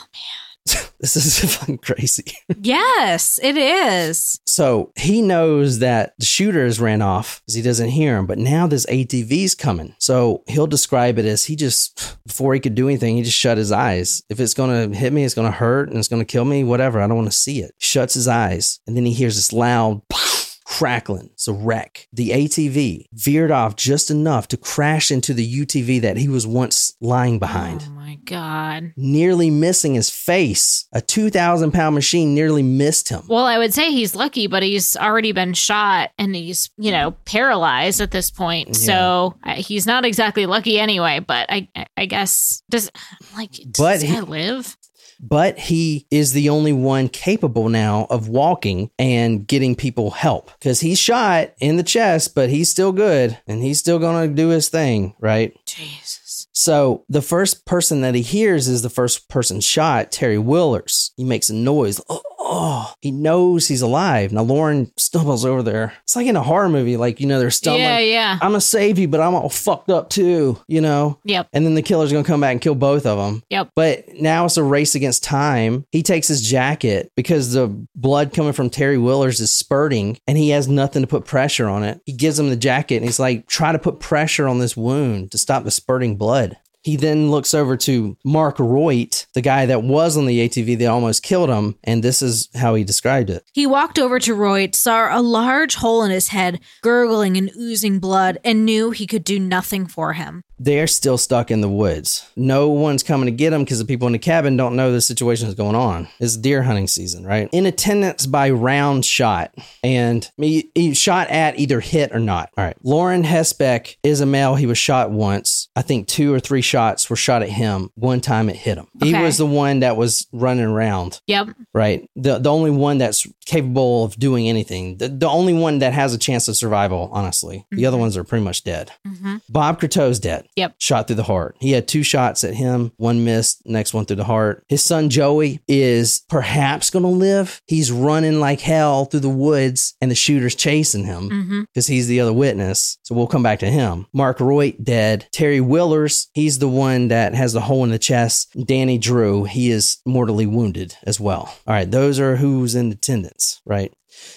[1.01, 2.37] This is fucking crazy.
[2.61, 4.39] Yes, it is.
[4.45, 8.67] So he knows that the shooters ran off because he doesn't hear him, but now
[8.67, 9.95] this ATV's coming.
[9.99, 13.57] So he'll describe it as he just, before he could do anything, he just shut
[13.57, 14.23] his eyes.
[14.29, 16.45] If it's going to hit me, it's going to hurt and it's going to kill
[16.45, 17.01] me, whatever.
[17.01, 17.75] I don't want to see it.
[17.79, 18.81] Shuts his eyes.
[18.87, 20.03] And then he hears this loud
[20.67, 21.31] crackling.
[21.33, 22.09] It's a wreck.
[22.13, 26.95] The ATV veered off just enough to crash into the UTV that he was once
[27.01, 28.93] lying behind Oh my god.
[28.97, 30.87] nearly missing his face.
[30.93, 33.23] A 2,000 pound machine nearly missed him.
[33.29, 37.13] Well, I would say he's lucky, but he's already been shot and he's, you know,
[37.25, 38.75] paralyzed at this point.
[38.77, 41.21] So uh, he's not exactly lucky anyway.
[41.21, 42.91] But I, I- guess does
[43.37, 44.77] like does But he- live?
[45.23, 50.81] But he is the only one capable now of walking and getting people help because
[50.81, 54.49] he's shot in the chest, but he's still good and he's still going to do
[54.49, 55.53] his thing, right?
[55.67, 56.20] Jesus.
[56.61, 61.11] So the first person that he hears is the first person shot, Terry Willers.
[61.17, 62.03] He makes a noise.
[62.11, 62.21] Oh,
[62.51, 64.33] oh, he knows he's alive.
[64.33, 65.95] Now Lauren stumbles over there.
[66.03, 67.85] It's like in a horror movie, like you know they're stumbling.
[67.85, 68.39] Yeah, yeah.
[68.43, 71.19] I'm gonna save you, but I'm all fucked up too, you know?
[71.25, 71.49] Yep.
[71.53, 73.43] And then the killer's gonna come back and kill both of them.
[73.51, 73.71] Yep.
[73.77, 75.87] But now it's a race against time.
[75.93, 80.51] He takes his jacket because the blood coming from Terry Willers is spurting and he
[80.51, 82.01] has nothing to put pressure on it.
[82.05, 85.31] He gives him the jacket and he's like, try to put pressure on this wound
[85.31, 86.57] to stop the spurting blood.
[86.83, 90.87] He then looks over to Mark Roidt, the guy that was on the ATV that
[90.87, 93.45] almost killed him, and this is how he described it.
[93.53, 97.99] He walked over to Roidt, saw a large hole in his head, gurgling and oozing
[97.99, 100.43] blood, and knew he could do nothing for him.
[100.63, 102.29] They're still stuck in the woods.
[102.37, 105.01] No one's coming to get them because the people in the cabin don't know the
[105.01, 106.07] situation is going on.
[106.21, 107.49] It's deer hunting season, right?
[107.53, 112.51] In attendance by round shot, and he, he shot at either hit or not.
[112.59, 112.77] All right.
[112.83, 114.55] Lauren Hesebeck is a male.
[114.55, 115.69] He was shot once.
[115.75, 117.91] I think two or three shots were shot at him.
[117.95, 118.89] One time it hit him.
[119.03, 121.49] He was the one that was running around Yep.
[121.73, 122.07] right?
[122.17, 124.99] The the only one that's capable of doing anything.
[124.99, 127.65] The, the only one that has a chance of survival, honestly.
[127.71, 128.91] The other ones are pretty much dead.
[129.07, 130.47] hmm Bob Crotteau's dead.
[130.57, 130.75] Yep.
[130.79, 131.57] Shot through the heart.
[131.61, 134.65] He had two shots at him, one missed, next one through the heart.
[134.69, 137.61] His son Joey is perhaps going to live.
[137.67, 141.61] He's running like hell through the woods and the shooter's chasing him mm-hmm.
[141.63, 142.99] because he's the other witness.
[143.03, 144.07] So we'll come back to him.
[144.13, 145.29] Mark Roidt dead.
[145.33, 148.55] Terry Willers, he's the one that has the hole in the chest.
[148.65, 151.55] Danny Drew, he is mortally wounded as well.
[151.67, 153.93] All right, those are who's in attendance, right?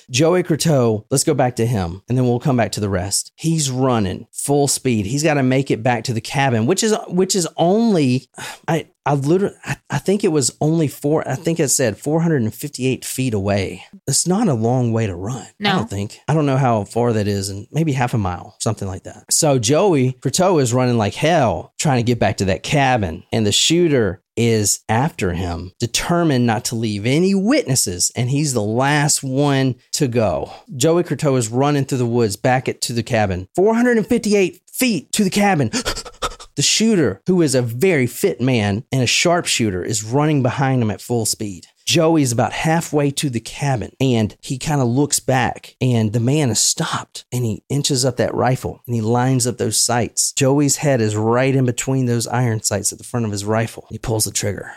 [0.09, 3.31] Joey Crotteau, let's go back to him and then we'll come back to the rest.
[3.35, 5.05] He's running full speed.
[5.05, 8.27] He's got to make it back to the cabin, which is which is only
[8.67, 13.03] I I literally I, I think it was only four I think it said 458
[13.05, 13.83] feet away.
[14.07, 15.41] It's not a long way to run.
[15.41, 15.71] I No.
[15.77, 16.19] don't think.
[16.27, 19.25] I don't know how far that is and maybe half a mile, something like that.
[19.31, 23.45] So Joey Crotteau is running like hell trying to get back to that cabin and
[23.45, 29.23] the shooter is after him, determined not to leave any witnesses, and he's the last
[29.23, 30.51] one to go.
[30.75, 35.23] Joey Crotteau is running through the woods back at, to the cabin, 458 feet to
[35.23, 35.69] the cabin.
[36.55, 40.91] the shooter, who is a very fit man and a sharpshooter, is running behind him
[40.91, 41.67] at full speed.
[41.85, 46.49] Joey's about halfway to the cabin and he kind of looks back and the man
[46.49, 50.33] is stopped and he inches up that rifle and he lines up those sights.
[50.33, 53.87] Joey's head is right in between those iron sights at the front of his rifle.
[53.89, 54.73] He pulls the trigger.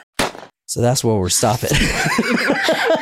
[0.66, 1.70] So that's where we're stopping.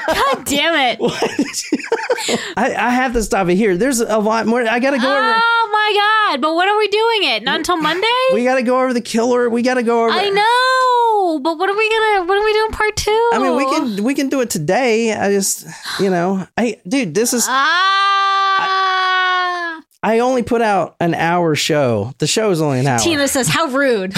[0.07, 0.99] God damn it.
[2.57, 3.77] I, I have to stop it here.
[3.77, 4.63] There's a lot more.
[4.67, 5.35] I got to go over.
[5.37, 6.41] Oh my god!
[6.41, 7.43] But when are we doing it?
[7.43, 8.07] Not until Monday.
[8.33, 9.49] We got to go over the killer.
[9.51, 10.13] We got to go over.
[10.13, 12.27] I know, but what are we gonna?
[12.27, 12.71] What are we doing?
[12.73, 13.31] Part two?
[13.33, 15.13] I mean, we can we can do it today.
[15.13, 15.67] I just,
[16.01, 18.24] you know, I dude, this is Ah.
[20.05, 22.13] I only put out an hour show.
[22.19, 22.99] The show is only an hour.
[22.99, 24.15] Tina says, "How rude."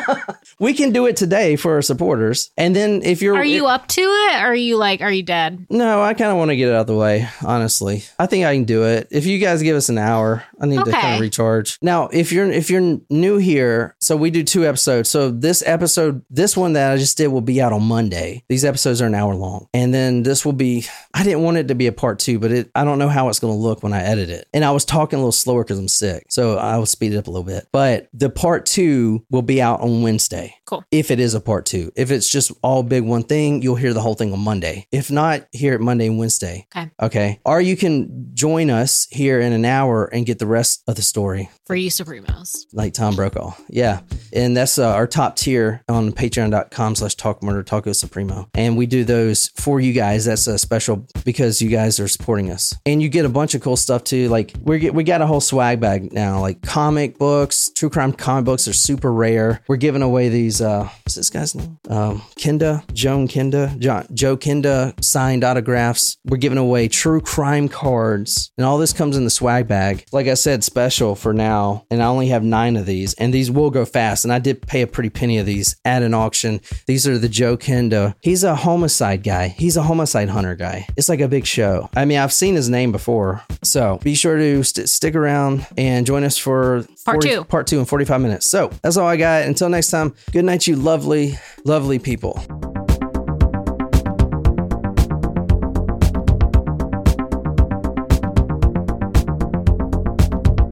[0.58, 3.88] we can do it today for our supporters, and then if you're, are you up
[3.88, 4.34] to it?
[4.34, 5.66] Or are you like, are you dead?
[5.70, 7.26] No, I kind of want to get it out of the way.
[7.42, 9.08] Honestly, I think I can do it.
[9.10, 11.78] If you guys give us an hour, I need to kind of recharge.
[11.80, 15.08] Now, if you're if you're new here, so we do two episodes.
[15.08, 18.44] So this episode, this one that I just did, will be out on Monday.
[18.48, 20.84] These episodes are an hour long, and then this will be.
[21.14, 23.28] I didn't want it to be a part two, but it I don't know how
[23.28, 24.48] it's going to look when I edit it.
[24.52, 27.16] And I was talking a little slower because I'm sick, so I will speed it
[27.18, 27.68] up a little bit.
[27.72, 30.54] But the part two will be out on Wednesday.
[30.64, 30.84] Cool.
[30.90, 33.92] If it is a part two, if it's just all big one thing, you'll hear
[33.92, 34.86] the whole thing on Monday.
[34.90, 36.66] If not, hear it Monday and Wednesday.
[36.74, 36.90] Okay.
[37.00, 37.40] Okay.
[37.44, 41.02] Or you can join us here in an hour and get the rest of the
[41.02, 42.64] story, For you Supremos.
[42.72, 43.52] like Tom Brokaw.
[43.68, 43.91] Yeah.
[43.92, 44.16] Yeah.
[44.34, 48.48] And that's uh, our top tier on patreon.com slash talk murder taco supremo.
[48.54, 50.24] And we do those for you guys.
[50.24, 52.74] That's a special because you guys are supporting us.
[52.86, 54.28] And you get a bunch of cool stuff too.
[54.28, 58.44] Like we we got a whole swag bag now, like comic books, true crime comic
[58.44, 59.60] books are super rare.
[59.68, 61.78] We're giving away these, uh, what's this guy's name?
[61.88, 66.16] Um, Kinda, Joan Kenda, John, Joe Kenda signed autographs.
[66.24, 70.04] We're giving away true crime cards and all this comes in the swag bag.
[70.12, 71.84] Like I said, special for now.
[71.90, 74.24] And I only have nine of these and these will go fast.
[74.24, 76.60] And I did pay a pretty penny of these at an auction.
[76.86, 78.14] These are the Joe Kenda.
[78.20, 79.48] He's a homicide guy.
[79.48, 80.86] He's a homicide hunter guy.
[80.96, 81.90] It's like a big show.
[81.94, 83.42] I mean, I've seen his name before.
[83.62, 87.44] So be sure to st- stick around and join us for Part two.
[87.44, 88.50] Part two in 45 minutes.
[88.50, 89.42] So that's all I got.
[89.42, 92.81] Until next time, good night, you lovely, lovely people.